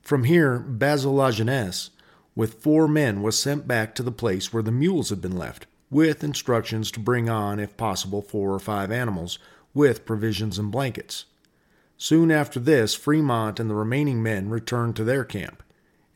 From 0.00 0.24
here, 0.24 0.58
Basil 0.58 1.14
Lajeunesse, 1.14 1.90
with 2.34 2.62
four 2.62 2.86
men, 2.88 3.22
was 3.22 3.38
sent 3.38 3.66
back 3.66 3.94
to 3.94 4.02
the 4.02 4.12
place 4.12 4.52
where 4.52 4.62
the 4.62 4.72
mules 4.72 5.10
had 5.10 5.20
been 5.20 5.36
left, 5.36 5.66
with 5.90 6.24
instructions 6.24 6.90
to 6.92 7.00
bring 7.00 7.28
on, 7.28 7.58
if 7.58 7.76
possible, 7.76 8.22
four 8.22 8.52
or 8.52 8.58
five 8.58 8.90
animals, 8.90 9.38
with 9.74 10.06
provisions 10.06 10.58
and 10.58 10.70
blankets. 10.70 11.26
Soon 11.98 12.30
after 12.30 12.60
this, 12.60 12.94
Fremont 12.94 13.58
and 13.58 13.70
the 13.70 13.74
remaining 13.74 14.22
men 14.22 14.50
returned 14.50 14.96
to 14.96 15.04
their 15.04 15.24
camp, 15.24 15.62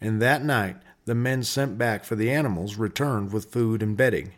and 0.01 0.21
that 0.21 0.45
night 0.45 0.77
the 1.07 1.15
men 1.15 1.43
sent 1.43 1.79
back 1.79 2.05
for 2.05 2.17
the 2.17 2.31
animals 2.31 2.77
returned 2.77 3.33
with 3.33 3.53
food 3.53 3.83
and 3.83 3.97
bedding. 3.97 4.33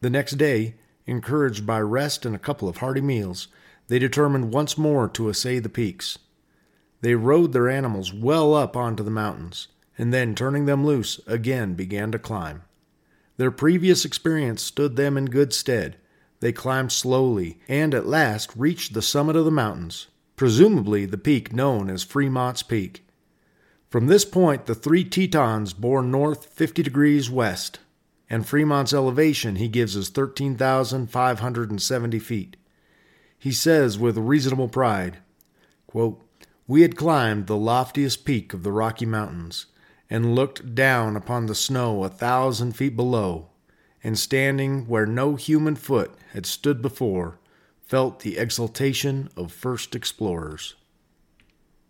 The 0.00 0.10
next 0.10 0.32
day, 0.32 0.74
encouraged 1.06 1.66
by 1.66 1.80
rest 1.80 2.26
and 2.26 2.34
a 2.34 2.38
couple 2.38 2.68
of 2.68 2.78
hearty 2.78 3.00
meals, 3.00 3.48
they 3.88 3.98
determined 3.98 4.52
once 4.52 4.76
more 4.76 5.08
to 5.08 5.28
essay 5.30 5.58
the 5.58 5.68
peaks. 5.68 6.18
They 7.00 7.14
rode 7.14 7.52
their 7.52 7.68
animals 7.68 8.12
well 8.12 8.54
up 8.54 8.76
onto 8.76 9.02
the 9.02 9.10
mountains, 9.10 9.68
and 9.96 10.12
then, 10.12 10.34
turning 10.34 10.66
them 10.66 10.84
loose, 10.84 11.20
again 11.26 11.74
began 11.74 12.12
to 12.12 12.18
climb. 12.18 12.62
Their 13.36 13.50
previous 13.50 14.04
experience 14.04 14.62
stood 14.62 14.96
them 14.96 15.16
in 15.16 15.26
good 15.26 15.52
stead. 15.52 15.96
They 16.40 16.52
climbed 16.52 16.92
slowly, 16.92 17.58
and 17.68 17.94
at 17.94 18.06
last 18.06 18.54
reached 18.56 18.92
the 18.92 19.02
summit 19.02 19.36
of 19.36 19.44
the 19.44 19.50
mountains, 19.50 20.08
presumably 20.36 21.06
the 21.06 21.18
peak 21.18 21.52
known 21.52 21.88
as 21.88 22.02
Fremont's 22.02 22.62
Peak. 22.62 23.06
From 23.88 24.08
this 24.08 24.24
point, 24.24 24.66
the 24.66 24.74
three 24.74 25.04
Tetons 25.04 25.72
bore 25.72 26.02
north 26.02 26.46
50 26.46 26.82
degrees 26.82 27.30
west, 27.30 27.78
and 28.28 28.46
Fremont's 28.46 28.92
elevation 28.92 29.56
he 29.56 29.68
gives 29.68 29.96
as 29.96 30.08
13,570 30.08 32.18
feet. 32.18 32.56
He 33.38 33.52
says 33.52 33.98
with 33.98 34.16
reasonable 34.16 34.68
pride, 34.68 35.18
quote, 35.86 36.20
We 36.66 36.82
had 36.82 36.96
climbed 36.96 37.46
the 37.46 37.56
loftiest 37.56 38.24
peak 38.24 38.52
of 38.52 38.62
the 38.62 38.72
Rocky 38.72 39.06
Mountains 39.06 39.66
and 40.10 40.34
looked 40.34 40.74
down 40.74 41.16
upon 41.16 41.46
the 41.46 41.54
snow 41.54 42.04
a 42.04 42.08
thousand 42.08 42.72
feet 42.72 42.96
below, 42.96 43.48
and 44.02 44.18
standing 44.18 44.86
where 44.86 45.06
no 45.06 45.36
human 45.36 45.76
foot 45.76 46.12
had 46.32 46.46
stood 46.46 46.82
before, 46.82 47.38
felt 47.84 48.20
the 48.20 48.38
exultation 48.38 49.28
of 49.36 49.52
first 49.52 49.94
explorers. 49.94 50.74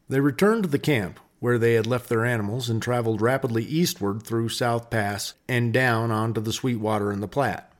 They 0.08 0.20
returned 0.20 0.64
to 0.64 0.68
the 0.68 0.78
camp 0.78 1.20
where 1.40 1.58
they 1.58 1.74
had 1.74 1.86
left 1.86 2.08
their 2.08 2.24
animals 2.24 2.70
and 2.70 2.80
traveled 2.80 3.20
rapidly 3.20 3.64
eastward 3.64 4.22
through 4.22 4.48
South 4.48 4.90
Pass 4.90 5.34
and 5.48 5.72
down 5.72 6.10
onto 6.10 6.40
the 6.40 6.52
Sweetwater 6.52 7.10
and 7.10 7.22
the 7.22 7.28
Platte. 7.28 7.70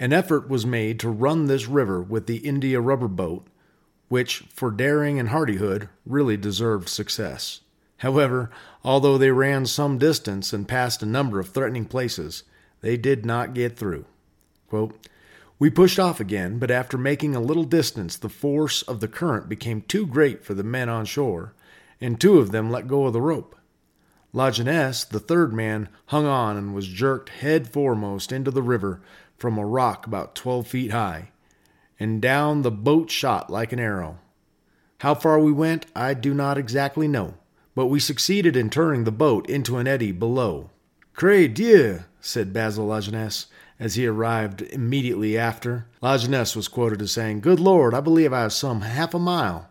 An 0.00 0.12
effort 0.12 0.48
was 0.48 0.64
made 0.64 1.00
to 1.00 1.08
run 1.08 1.46
this 1.46 1.66
river 1.66 2.00
with 2.00 2.26
the 2.26 2.36
India 2.36 2.80
rubber 2.80 3.08
boat, 3.08 3.48
which, 4.08 4.44
for 4.54 4.70
daring 4.70 5.18
and 5.18 5.30
hardihood, 5.30 5.88
really 6.06 6.36
deserved 6.36 6.88
success. 6.88 7.60
However, 7.98 8.50
although 8.84 9.18
they 9.18 9.32
ran 9.32 9.66
some 9.66 9.98
distance 9.98 10.52
and 10.52 10.68
passed 10.68 11.02
a 11.02 11.06
number 11.06 11.40
of 11.40 11.48
threatening 11.48 11.84
places, 11.84 12.44
they 12.80 12.96
did 12.96 13.26
not 13.26 13.54
get 13.54 13.76
through. 13.76 14.04
Quote, 14.68 15.08
we 15.58 15.70
pushed 15.70 15.98
off 15.98 16.20
again, 16.20 16.58
but 16.58 16.70
after 16.70 16.96
making 16.96 17.34
a 17.34 17.40
little 17.40 17.64
distance, 17.64 18.16
the 18.16 18.28
force 18.28 18.82
of 18.82 19.00
the 19.00 19.08
current 19.08 19.48
became 19.48 19.82
too 19.82 20.06
great 20.06 20.44
for 20.44 20.54
the 20.54 20.62
men 20.62 20.88
on 20.88 21.04
shore, 21.04 21.54
and 22.00 22.20
two 22.20 22.38
of 22.38 22.52
them 22.52 22.70
let 22.70 22.86
go 22.86 23.06
of 23.06 23.12
the 23.12 23.20
rope. 23.20 23.56
Lajeunesse, 24.32 25.04
the 25.08 25.18
third 25.18 25.52
man, 25.52 25.88
hung 26.06 26.26
on 26.26 26.56
and 26.56 26.74
was 26.74 26.86
jerked 26.86 27.30
head 27.30 27.72
foremost 27.72 28.30
into 28.30 28.50
the 28.50 28.62
river 28.62 29.00
from 29.36 29.56
a 29.56 29.66
rock 29.66 30.06
about 30.06 30.34
twelve 30.34 30.66
feet 30.66 30.92
high, 30.92 31.30
and 31.98 32.22
down 32.22 32.62
the 32.62 32.70
boat 32.70 33.10
shot 33.10 33.50
like 33.50 33.72
an 33.72 33.80
arrow. 33.80 34.18
How 34.98 35.14
far 35.14 35.40
we 35.40 35.52
went, 35.52 35.86
I 35.96 36.14
do 36.14 36.34
not 36.34 36.58
exactly 36.58 37.08
know, 37.08 37.34
but 37.74 37.86
we 37.86 38.00
succeeded 38.00 38.56
in 38.56 38.68
turning 38.68 39.04
the 39.04 39.12
boat 39.12 39.48
into 39.48 39.78
an 39.78 39.86
eddy 39.88 40.12
below. 40.12 40.70
Cré 41.16 41.52
Dieu, 41.52 42.04
said 42.20 42.52
Basil 42.52 42.86
Lajeunesse, 42.86 43.46
as 43.80 43.94
he 43.94 44.06
arrived 44.06 44.62
immediately 44.62 45.38
after. 45.38 45.86
Lajeunesse 46.02 46.56
was 46.56 46.68
quoted 46.68 47.00
as 47.00 47.12
saying, 47.12 47.40
Good 47.40 47.60
Lord, 47.60 47.94
I 47.94 48.00
believe 48.00 48.32
I 48.32 48.42
have 48.42 48.52
some 48.52 48.80
half 48.80 49.14
a 49.14 49.18
mile. 49.18 49.70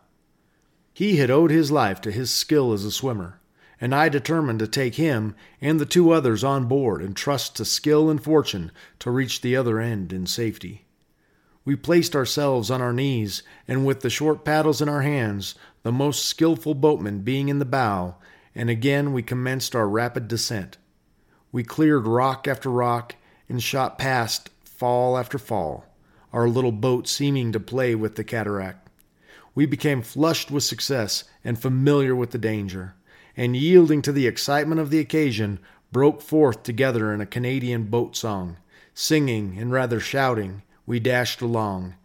He 0.94 1.18
had 1.18 1.30
owed 1.30 1.52
his 1.52 1.72
life 1.72 2.02
to 2.02 2.12
his 2.12 2.32
skill 2.32 2.74
as 2.74 2.84
a 2.84 2.92
swimmer, 2.92 3.40
and 3.80 3.94
I 3.94 4.10
determined 4.10 4.60
to 4.60 4.68
take 4.68 4.96
him 4.96 5.36
and 5.62 5.80
the 5.80 5.86
two 5.86 6.12
others 6.12 6.44
on 6.44 6.66
board 6.66 7.02
and 7.02 7.16
trust 7.16 7.56
to 7.58 7.66
skill 7.66 8.10
and 8.10 8.24
fortune 8.24 8.72
to 9.00 9.12
reach 9.12 9.42
the 9.42 9.56
other 9.56 9.80
end 9.80 10.12
in 10.12 10.26
safety. 10.26 10.86
We 11.66 11.76
placed 11.76 12.16
ourselves 12.16 12.72
on 12.72 12.82
our 12.82 12.94
knees, 12.94 13.44
and 13.68 13.86
with 13.86 14.00
the 14.00 14.10
short 14.10 14.46
paddles 14.46 14.82
in 14.82 14.88
our 14.88 15.02
hands, 15.02 15.54
the 15.84 15.92
most 15.92 16.26
skilful 16.26 16.74
boatman 16.74 17.24
being 17.24 17.50
in 17.50 17.60
the 17.60 17.66
bow, 17.66 18.16
and 18.56 18.70
again 18.70 19.12
we 19.12 19.22
commenced 19.22 19.76
our 19.76 19.88
rapid 19.88 20.30
descent. 20.30 20.78
We 21.52 21.64
cleared 21.64 22.08
rock 22.08 22.48
after 22.48 22.72
rock 22.72 23.17
and 23.50 23.62
shot 23.62 23.98
past 23.98 24.50
fall 24.64 25.18
after 25.18 25.38
fall, 25.38 25.86
our 26.32 26.48
little 26.48 26.72
boat 26.72 27.08
seeming 27.08 27.52
to 27.52 27.60
play 27.60 27.96
with 27.96 28.16
the 28.16 28.24
cataract. 28.24 28.90
We 29.56 29.66
became 29.66 30.02
flushed 30.02 30.52
with 30.52 30.64
success 30.64 31.24
and 31.44 31.60
familiar 31.60 32.16
with 32.16 32.32
the 32.32 32.38
danger, 32.38 32.94
and 33.36 33.56
yielding 33.56 34.02
to 34.04 34.12
the 34.12 34.28
excitement 34.28 34.80
of 34.80 34.90
the 34.90 35.00
occasion, 35.00 35.60
broke 35.92 36.22
forth 36.22 36.64
together 36.64 37.14
in 37.14 37.22
a 37.22 37.26
Canadian 37.26 37.86
boat 37.86 38.16
song. 38.16 38.58
Singing 38.94 39.58
and 39.58 39.72
rather 39.72 40.00
shouting, 40.00 40.64
we 40.86 41.00
dashed 41.00 41.42
along, 41.42 41.96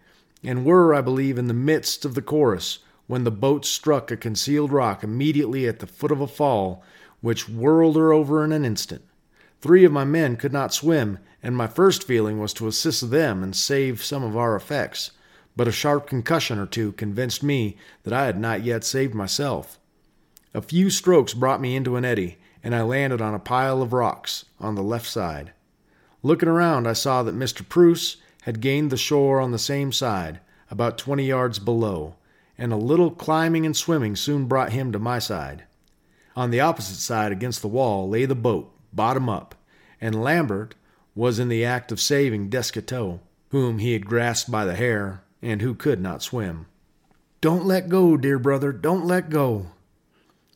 and 0.44 0.64
were, 0.64 0.94
I 0.94 1.00
believe, 1.00 1.38
in 1.38 1.48
the 1.48 1.54
midst 1.54 2.04
of 2.04 2.14
the 2.14 2.22
chorus 2.22 2.80
when 3.06 3.24
the 3.24 3.30
boat 3.30 3.64
struck 3.64 4.10
a 4.10 4.16
concealed 4.16 4.72
rock 4.72 5.02
immediately 5.02 5.66
at 5.66 5.80
the 5.80 5.86
foot 5.86 6.12
of 6.12 6.20
a 6.20 6.26
fall, 6.26 6.82
which 7.20 7.48
whirled 7.48 7.96
her 7.96 8.12
over 8.12 8.44
in 8.44 8.52
an 8.52 8.64
instant. 8.64 9.02
Three 9.62 9.84
of 9.84 9.92
my 9.92 10.02
men 10.02 10.36
could 10.36 10.52
not 10.52 10.74
swim, 10.74 11.20
and 11.40 11.56
my 11.56 11.68
first 11.68 12.02
feeling 12.02 12.40
was 12.40 12.52
to 12.54 12.66
assist 12.66 13.12
them 13.12 13.44
and 13.44 13.54
save 13.54 14.02
some 14.02 14.24
of 14.24 14.36
our 14.36 14.56
effects, 14.56 15.12
but 15.56 15.68
a 15.68 15.72
sharp 15.72 16.08
concussion 16.08 16.58
or 16.58 16.66
two 16.66 16.90
convinced 16.90 17.44
me 17.44 17.76
that 18.02 18.12
I 18.12 18.26
had 18.26 18.40
not 18.40 18.64
yet 18.64 18.82
saved 18.82 19.14
myself. 19.14 19.78
A 20.52 20.62
few 20.62 20.90
strokes 20.90 21.32
brought 21.32 21.60
me 21.60 21.76
into 21.76 21.94
an 21.94 22.04
eddy, 22.04 22.38
and 22.64 22.74
I 22.74 22.82
landed 22.82 23.20
on 23.20 23.34
a 23.34 23.38
pile 23.38 23.82
of 23.82 23.92
rocks 23.92 24.46
on 24.58 24.74
the 24.74 24.82
left 24.82 25.06
side. 25.06 25.52
Looking 26.24 26.48
around, 26.48 26.88
I 26.88 26.92
saw 26.92 27.22
that 27.22 27.38
Mr. 27.38 27.66
Preuss 27.68 28.16
had 28.42 28.60
gained 28.60 28.90
the 28.90 28.96
shore 28.96 29.40
on 29.40 29.52
the 29.52 29.60
same 29.60 29.92
side, 29.92 30.40
about 30.72 30.98
twenty 30.98 31.26
yards 31.26 31.60
below, 31.60 32.16
and 32.58 32.72
a 32.72 32.76
little 32.76 33.12
climbing 33.12 33.64
and 33.64 33.76
swimming 33.76 34.16
soon 34.16 34.46
brought 34.46 34.72
him 34.72 34.90
to 34.90 34.98
my 34.98 35.20
side. 35.20 35.66
On 36.34 36.50
the 36.50 36.60
opposite 36.60 36.96
side, 36.96 37.30
against 37.30 37.62
the 37.62 37.68
wall, 37.68 38.08
lay 38.08 38.24
the 38.24 38.34
boat, 38.34 38.71
bottom 38.92 39.28
up, 39.28 39.54
and 40.00 40.22
Lambert 40.22 40.74
was 41.14 41.38
in 41.38 41.48
the 41.48 41.64
act 41.64 41.92
of 41.92 42.00
saving 42.00 42.48
Descoteaux, 42.48 43.20
whom 43.50 43.78
he 43.78 43.92
had 43.92 44.06
grasped 44.06 44.50
by 44.50 44.64
the 44.64 44.74
hair 44.74 45.22
and 45.42 45.60
who 45.60 45.74
could 45.74 46.00
not 46.00 46.22
swim. 46.22 46.66
Don't 47.40 47.66
let 47.66 47.88
go, 47.88 48.16
dear 48.16 48.38
brother, 48.38 48.72
don't 48.72 49.04
let 49.04 49.28
go. 49.28 49.66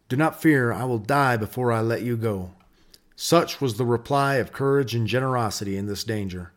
Do 0.09 0.16
not 0.16 0.41
fear, 0.41 0.72
I 0.72 0.84
will 0.84 0.99
die 0.99 1.37
before 1.37 1.72
I 1.72 1.80
let 1.80 2.03
you 2.03 2.16
go. 2.16 2.53
Such 3.16 3.61
was 3.61 3.76
the 3.76 3.84
reply 3.84 4.37
of 4.37 4.53
courage 4.53 4.95
and 4.95 5.07
generosity 5.07 5.76
in 5.76 5.87
this 5.87 6.05
danger. 6.05 6.53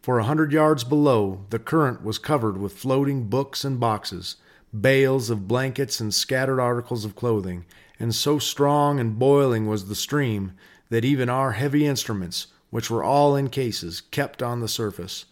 For 0.00 0.18
a 0.18 0.24
hundred 0.24 0.52
yards 0.52 0.84
below, 0.84 1.44
the 1.50 1.58
current 1.58 2.02
was 2.02 2.18
covered 2.18 2.56
with 2.56 2.78
floating 2.78 3.28
books 3.28 3.64
and 3.64 3.78
boxes, 3.78 4.36
bales 4.78 5.28
of 5.28 5.48
blankets 5.48 6.00
and 6.00 6.14
scattered 6.14 6.60
articles 6.60 7.04
of 7.04 7.16
clothing, 7.16 7.66
and 8.00 8.14
so 8.14 8.38
strong 8.38 8.98
and 8.98 9.18
boiling 9.18 9.66
was 9.66 9.88
the 9.88 9.94
stream 9.94 10.52
that 10.90 11.04
even 11.04 11.28
our 11.28 11.52
heavy 11.52 11.86
instruments, 11.86 12.48
which 12.70 12.90
were 12.90 13.04
all 13.04 13.36
in 13.36 13.48
cases, 13.48 14.00
kept 14.00 14.42
on 14.42 14.60
the 14.60 14.68
surface, 14.68 15.26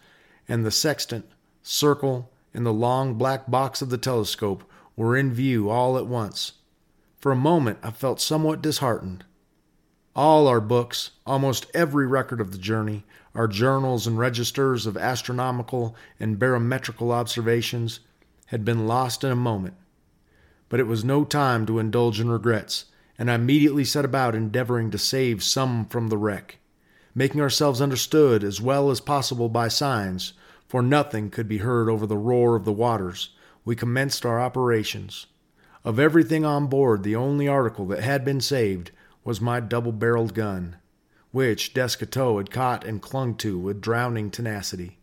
and 0.47 0.65
the 0.65 0.71
sextant, 0.71 1.25
circle, 1.61 2.31
and 2.53 2.65
the 2.65 2.73
long 2.73 3.15
black 3.15 3.49
box 3.49 3.81
of 3.81 3.89
the 3.89 3.97
telescope 3.97 4.63
were 4.95 5.15
in 5.17 5.31
view 5.33 5.69
all 5.69 5.97
at 5.97 6.07
once. 6.07 6.53
For 7.17 7.31
a 7.31 7.35
moment 7.35 7.79
I 7.83 7.91
felt 7.91 8.21
somewhat 8.21 8.61
disheartened. 8.61 9.25
All 10.15 10.47
our 10.47 10.61
books, 10.61 11.11
almost 11.25 11.67
every 11.73 12.07
record 12.07 12.41
of 12.41 12.51
the 12.51 12.57
journey, 12.57 13.05
our 13.35 13.47
journals 13.47 14.07
and 14.07 14.17
registers 14.17 14.87
of 14.87 14.97
astronomical 14.97 15.95
and 16.19 16.39
barometrical 16.39 17.11
observations, 17.11 17.99
had 18.47 18.65
been 18.65 18.87
lost 18.87 19.23
in 19.23 19.31
a 19.31 19.35
moment. 19.35 19.75
but 20.69 20.79
it 20.79 20.87
was 20.87 21.03
no 21.03 21.23
time 21.23 21.65
to 21.65 21.79
indulge 21.79 22.19
in 22.19 22.29
regrets, 22.29 22.85
and 23.17 23.31
I 23.31 23.35
immediately 23.35 23.83
set 23.83 24.05
about 24.05 24.35
endeavoring 24.35 24.91
to 24.91 24.97
save 24.97 25.43
some 25.43 25.85
from 25.85 26.09
the 26.09 26.17
wreck. 26.17 26.59
Making 27.15 27.41
ourselves 27.41 27.81
understood 27.81 28.43
as 28.43 28.61
well 28.61 28.91
as 28.91 28.99
possible 28.99 29.49
by 29.49 29.69
signs, 29.69 30.33
for 30.67 30.81
nothing 30.81 31.29
could 31.29 31.47
be 31.47 31.59
heard 31.59 31.89
over 31.89 32.05
the 32.05 32.17
roar 32.17 32.55
of 32.55 32.65
the 32.65 32.73
waters, 32.73 33.31
we 33.65 33.75
commenced 33.75 34.25
our 34.25 34.39
operations. 34.39 35.25
Of 35.83 35.99
everything 35.99 36.45
on 36.45 36.67
board, 36.67 37.03
the 37.03 37.15
only 37.15 37.47
article 37.47 37.85
that 37.87 38.03
had 38.03 38.23
been 38.23 38.41
saved 38.41 38.91
was 39.23 39.41
my 39.41 39.59
double 39.59 39.91
barreled 39.91 40.33
gun, 40.33 40.75
which 41.31 41.73
Descoteaux 41.73 42.37
had 42.37 42.51
caught 42.51 42.85
and 42.85 43.01
clung 43.01 43.35
to 43.35 43.57
with 43.57 43.81
drowning 43.81 44.29
tenacity. 44.29 44.99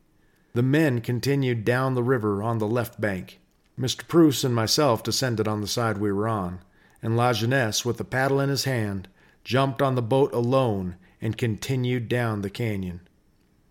The 0.52 0.62
men 0.62 1.00
continued 1.00 1.64
down 1.64 1.94
the 1.94 2.02
river 2.02 2.42
on 2.42 2.58
the 2.58 2.66
left 2.66 3.00
bank. 3.00 3.40
Mr. 3.78 4.06
Preuss 4.06 4.44
and 4.44 4.54
myself 4.54 5.02
descended 5.02 5.48
on 5.48 5.60
the 5.60 5.66
side 5.66 5.98
we 5.98 6.12
were 6.12 6.28
on, 6.28 6.60
and 7.04 7.18
Lajeunesse, 7.18 7.84
with 7.84 8.00
a 8.00 8.04
paddle 8.04 8.40
in 8.40 8.48
his 8.48 8.64
hand, 8.64 9.08
jumped 9.44 9.82
on 9.82 9.94
the 9.94 10.00
boat 10.00 10.32
alone 10.32 10.96
and 11.20 11.36
continued 11.36 12.08
down 12.08 12.40
the 12.40 12.48
canyon. 12.48 13.02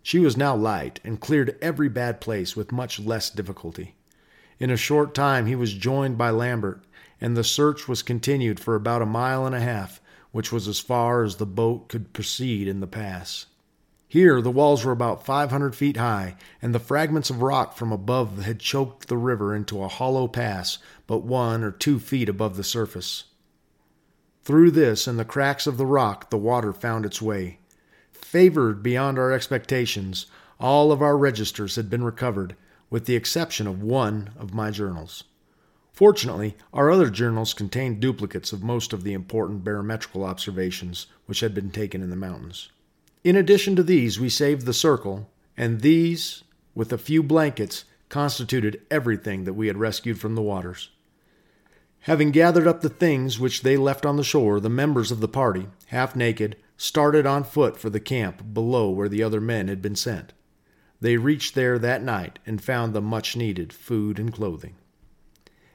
She 0.03 0.19
was 0.19 0.37
now 0.37 0.55
light 0.55 0.99
and 1.03 1.19
cleared 1.19 1.57
every 1.59 1.89
bad 1.89 2.21
place 2.21 2.55
with 2.55 2.71
much 2.71 2.99
less 2.99 3.31
difficulty. 3.31 3.95
In 4.59 4.69
a 4.69 4.77
short 4.77 5.15
time 5.15 5.47
he 5.47 5.55
was 5.55 5.73
joined 5.73 6.15
by 6.15 6.29
Lambert, 6.29 6.85
and 7.19 7.35
the 7.35 7.43
search 7.43 7.87
was 7.87 8.03
continued 8.03 8.59
for 8.59 8.75
about 8.75 9.01
a 9.01 9.07
mile 9.07 9.47
and 9.47 9.55
a 9.55 9.59
half, 9.59 9.99
which 10.31 10.51
was 10.51 10.67
as 10.67 10.79
far 10.79 11.23
as 11.23 11.37
the 11.37 11.47
boat 11.47 11.89
could 11.89 12.13
proceed 12.13 12.67
in 12.67 12.81
the 12.81 12.87
pass. 12.87 13.47
Here 14.13 14.43
the 14.43 14.51
walls 14.51 14.85
were 14.85 14.91
about 14.91 15.25
500 15.25 15.75
feet 15.75 15.97
high, 15.97 16.35
and 16.61 16.71
the 16.75 16.77
fragments 16.77 17.31
of 17.31 17.41
rock 17.41 17.75
from 17.75 17.91
above 17.91 18.43
had 18.43 18.59
choked 18.59 19.07
the 19.07 19.17
river 19.17 19.55
into 19.55 19.81
a 19.81 19.87
hollow 19.87 20.27
pass 20.27 20.77
but 21.07 21.23
one 21.23 21.63
or 21.63 21.71
two 21.71 21.97
feet 21.97 22.29
above 22.29 22.55
the 22.55 22.63
surface. 22.63 23.23
Through 24.43 24.69
this 24.69 25.07
and 25.07 25.17
the 25.17 25.25
cracks 25.25 25.65
of 25.65 25.77
the 25.77 25.87
rock 25.87 26.29
the 26.29 26.37
water 26.37 26.71
found 26.73 27.07
its 27.07 27.23
way. 27.23 27.57
Favored 28.11 28.83
beyond 28.83 29.17
our 29.17 29.31
expectations, 29.31 30.27
all 30.59 30.91
of 30.91 31.01
our 31.01 31.17
registers 31.17 31.75
had 31.75 31.89
been 31.89 32.03
recovered, 32.03 32.55
with 32.91 33.07
the 33.07 33.15
exception 33.15 33.65
of 33.65 33.81
one 33.81 34.29
of 34.37 34.53
my 34.53 34.69
journals. 34.69 35.23
Fortunately, 35.91 36.55
our 36.71 36.91
other 36.91 37.09
journals 37.09 37.55
contained 37.55 37.99
duplicates 37.99 38.53
of 38.53 38.61
most 38.61 38.93
of 38.93 39.03
the 39.03 39.13
important 39.13 39.63
barometrical 39.63 40.23
observations 40.23 41.07
which 41.25 41.39
had 41.39 41.55
been 41.55 41.71
taken 41.71 42.03
in 42.03 42.11
the 42.11 42.15
mountains. 42.15 42.69
In 43.23 43.37
addition 43.37 43.75
to 43.77 43.83
these, 43.83 44.19
we 44.19 44.29
saved 44.29 44.65
the 44.65 44.73
circle, 44.73 45.29
and 45.55 45.79
these, 45.79 46.43
with 46.75 46.91
a 46.91 46.97
few 46.97 47.23
blankets, 47.23 47.85
constituted 48.09 48.81
everything 48.91 49.45
that 49.45 49.53
we 49.53 49.67
had 49.67 49.77
rescued 49.77 50.19
from 50.19 50.35
the 50.35 50.41
waters. 50.41 50.89
Having 52.01 52.31
gathered 52.31 52.67
up 52.67 52.81
the 52.81 52.89
things 52.89 53.39
which 53.39 53.61
they 53.61 53.77
left 53.77 54.05
on 54.05 54.17
the 54.17 54.25
shore, 54.25 54.59
the 54.59 54.69
members 54.69 55.09
of 55.09 55.21
the 55.21 55.27
party, 55.29 55.67
half 55.85 56.17
naked, 56.17 56.57
started 56.75 57.25
on 57.25 57.45
foot 57.45 57.77
for 57.79 57.89
the 57.89 57.99
camp 57.99 58.53
below 58.53 58.89
where 58.89 59.07
the 59.07 59.23
other 59.23 59.39
men 59.39 59.69
had 59.69 59.81
been 59.81 59.95
sent. 59.95 60.33
They 60.99 61.15
reached 61.15 61.55
there 61.55 61.79
that 61.79 62.03
night 62.03 62.39
and 62.45 62.61
found 62.61 62.93
the 62.93 63.01
much 63.01 63.37
needed 63.37 63.71
food 63.71 64.19
and 64.19 64.33
clothing. 64.33 64.75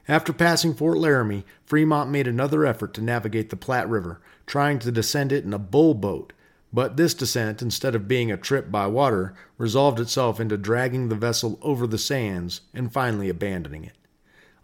After 0.07 0.33
passing 0.33 0.75
Fort 0.75 0.99
Laramie, 0.99 1.45
Fremont 1.65 2.11
made 2.11 2.27
another 2.27 2.63
effort 2.63 2.93
to 2.95 3.01
navigate 3.01 3.49
the 3.49 3.55
Platte 3.55 3.89
River, 3.89 4.21
trying 4.45 4.77
to 4.79 4.91
descend 4.91 5.31
it 5.31 5.45
in 5.45 5.53
a 5.53 5.59
bull 5.59 5.95
boat, 5.95 6.31
but 6.71 6.97
this 6.97 7.13
descent, 7.13 7.61
instead 7.61 7.95
of 7.95 8.07
being 8.07 8.31
a 8.31 8.37
trip 8.37 8.69
by 8.69 8.87
water, 8.87 9.33
resolved 9.57 9.99
itself 9.99 10.39
into 10.39 10.57
dragging 10.57 11.09
the 11.09 11.15
vessel 11.15 11.57
over 11.61 11.87
the 11.87 11.97
sands 11.97 12.61
and 12.73 12.93
finally 12.93 13.29
abandoning 13.29 13.83
it. 13.83 13.95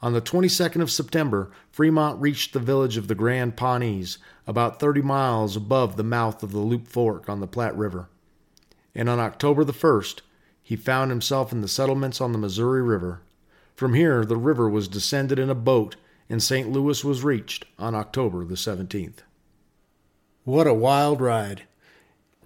On 0.01 0.13
the 0.13 0.21
22nd 0.21 0.81
of 0.81 0.91
September, 0.91 1.51
Fremont 1.71 2.21
reached 2.21 2.53
the 2.53 2.59
village 2.59 2.97
of 2.97 3.07
the 3.07 3.15
Grand 3.15 3.55
Pawnees, 3.55 4.17
about 4.45 4.79
30 4.79 5.01
miles 5.01 5.55
above 5.55 5.97
the 5.97 6.03
mouth 6.03 6.43
of 6.43 6.51
the 6.51 6.59
Loup 6.59 6.87
Fork 6.87 7.27
on 7.27 7.39
the 7.39 7.47
Platte 7.47 7.77
River. 7.77 8.09
And 8.93 9.09
on 9.09 9.19
October 9.19 9.63
the 9.63 9.73
1st, 9.73 10.21
he 10.61 10.75
found 10.75 11.11
himself 11.11 11.51
in 11.51 11.61
the 11.61 11.67
settlements 11.67 12.21
on 12.21 12.31
the 12.31 12.37
Missouri 12.37 12.81
River, 12.81 13.21
from 13.75 13.93
here, 13.93 14.23
the 14.23 14.37
river 14.37 14.69
was 14.69 14.87
descended 14.87 15.37
in 15.37 15.49
a 15.49 15.55
boat, 15.55 15.97
and 16.29 16.41
St. 16.41 16.71
Louis 16.71 17.03
was 17.03 17.25
reached 17.25 17.65
on 17.77 17.93
October 17.93 18.45
the 18.45 18.55
17th. 18.55 19.19
What 20.45 20.65
a 20.65 20.73
wild 20.73 21.19
ride! 21.19 21.63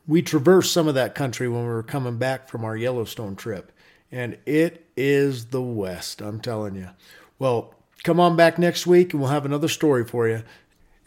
We 0.10 0.24
traversed 0.24 0.74
some 0.74 0.88
of 0.88 0.95
that 0.95 1.14
country 1.14 1.47
when 1.47 1.62
we 1.62 1.68
were 1.68 1.84
coming 1.84 2.18
back 2.18 2.49
from 2.49 2.66
our 2.66 2.76
Yellowstone 2.76 3.36
trip, 3.36 3.72
and 4.12 4.39
it 4.47 4.88
is 4.97 5.45
the 5.45 5.62
West, 5.62 6.20
I'm 6.20 6.39
telling 6.39 6.74
you. 6.74 6.89
Well, 7.38 7.76
come 8.03 8.20
on 8.20 8.36
back 8.36 8.57
next 8.57 8.88
week 8.88 9.14
and 9.14 9.22
we'll 9.22 9.30
have 9.30 9.45
another 9.45 9.68
story 9.68 10.03
for 10.03 10.28
you. 10.28 10.41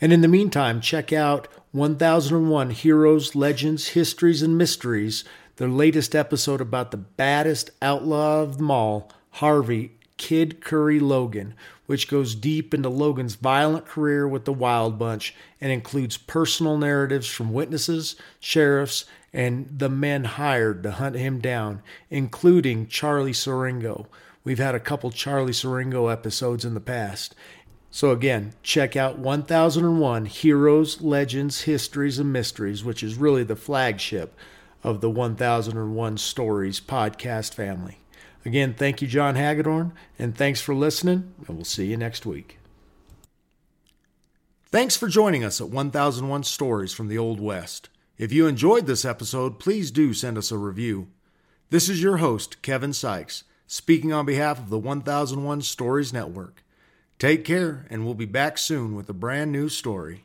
And 0.01 0.13
in 0.13 0.21
the 0.21 0.29
meantime, 0.29 0.81
check 0.81 1.13
out 1.13 1.49
1001 1.73 2.71
Heroes, 2.71 3.35
Legends, 3.35 3.89
Histories, 3.89 4.41
and 4.41 4.57
Mysteries, 4.57 5.25
their 5.57 5.67
latest 5.67 6.15
episode 6.15 6.61
about 6.61 6.93
the 6.93 6.97
baddest 6.97 7.73
outlaw 7.83 8.43
of 8.43 8.59
them 8.59 8.71
all, 8.71 9.11
Harvey 9.31 9.97
Kid 10.17 10.61
Curry 10.61 11.01
Logan, 11.01 11.55
which 11.93 12.09
goes 12.09 12.35
deep 12.35 12.73
into 12.73 12.89
Logan's 12.89 13.35
violent 13.35 13.85
career 13.85 14.27
with 14.27 14.47
the 14.47 14.53
Wild 14.55 14.99
Bunch 14.99 15.35
and 15.61 15.71
includes 15.71 16.17
personal 16.17 16.79
narratives 16.79 17.29
from 17.29 17.53
witnesses, 17.53 18.17
sheriffs, 18.41 19.05
and 19.31 19.69
the 19.71 19.91
men 19.91 20.25
hired 20.25 20.83
to 20.85 20.93
hunt 20.93 21.17
him 21.17 21.39
down, 21.39 21.83
including 22.09 22.87
Charlie 22.87 23.35
Siringo. 23.35 24.07
We've 24.43 24.59
had 24.59 24.75
a 24.75 24.81
couple 24.81 25.11
Charlie 25.11 25.53
Siringo 25.53 26.11
episodes 26.11 26.65
in 26.65 26.73
the 26.73 26.81
past. 26.81 27.35
So, 27.91 28.11
again, 28.11 28.55
check 28.63 28.97
out 28.97 29.19
1001 29.19 30.25
Heroes, 30.25 31.03
Legends, 31.03 31.65
Histories, 31.65 32.19
and 32.19 32.33
Mysteries, 32.33 32.83
which 32.83 33.03
is 33.03 33.17
really 33.17 33.45
the 33.45 33.55
flagship 33.55 34.35
of 34.83 35.03
the 35.03 35.11
1001 35.11 36.17
Stories 36.17 36.81
podcast 36.81 37.53
family. 37.53 38.02
Again, 38.45 38.75
thank 38.75 39.01
you, 39.01 39.09
John 39.09 39.37
Hagedorn, 39.37 39.93
and 40.19 40.37
thanks 40.37 40.61
for 40.61 40.75
listening, 40.75 41.33
and 41.47 41.57
we'll 41.57 41.65
see 41.65 41.87
you 41.87 41.97
next 41.97 42.27
week. 42.27 42.59
Thanks 44.67 44.97
for 44.97 45.07
joining 45.07 45.45
us 45.45 45.61
at 45.61 45.69
1001 45.69 46.45
Stories 46.45 46.93
from 46.93 47.09
the 47.09 47.19
Old 47.19 47.41
West. 47.41 47.89
If 48.19 48.33
you 48.33 48.47
enjoyed 48.47 48.87
this 48.87 49.05
episode, 49.05 49.59
please 49.59 49.91
do 49.91 50.13
send 50.15 50.39
us 50.39 50.51
a 50.51 50.59
review. 50.59 51.09
This 51.71 51.89
is 51.89 52.03
your 52.03 52.17
host, 52.17 52.63
Kevin 52.63 52.93
Sikes, 52.93 53.45
speaking 53.67 54.13
on 54.13 54.27
behalf 54.27 54.59
of 54.59 54.71
the 54.71 54.79
1001 54.79 55.63
Stories 55.63 56.13
Network. 56.13 56.65
Take 57.19 57.45
care, 57.45 57.87
and 57.91 58.05
we'll 58.05 58.15
be 58.15 58.27
back 58.27 58.59
soon 58.59 58.97
with 58.97 59.09
a 59.09 59.15
brand 59.15 59.53
new 59.53 59.69
story. 59.69 60.25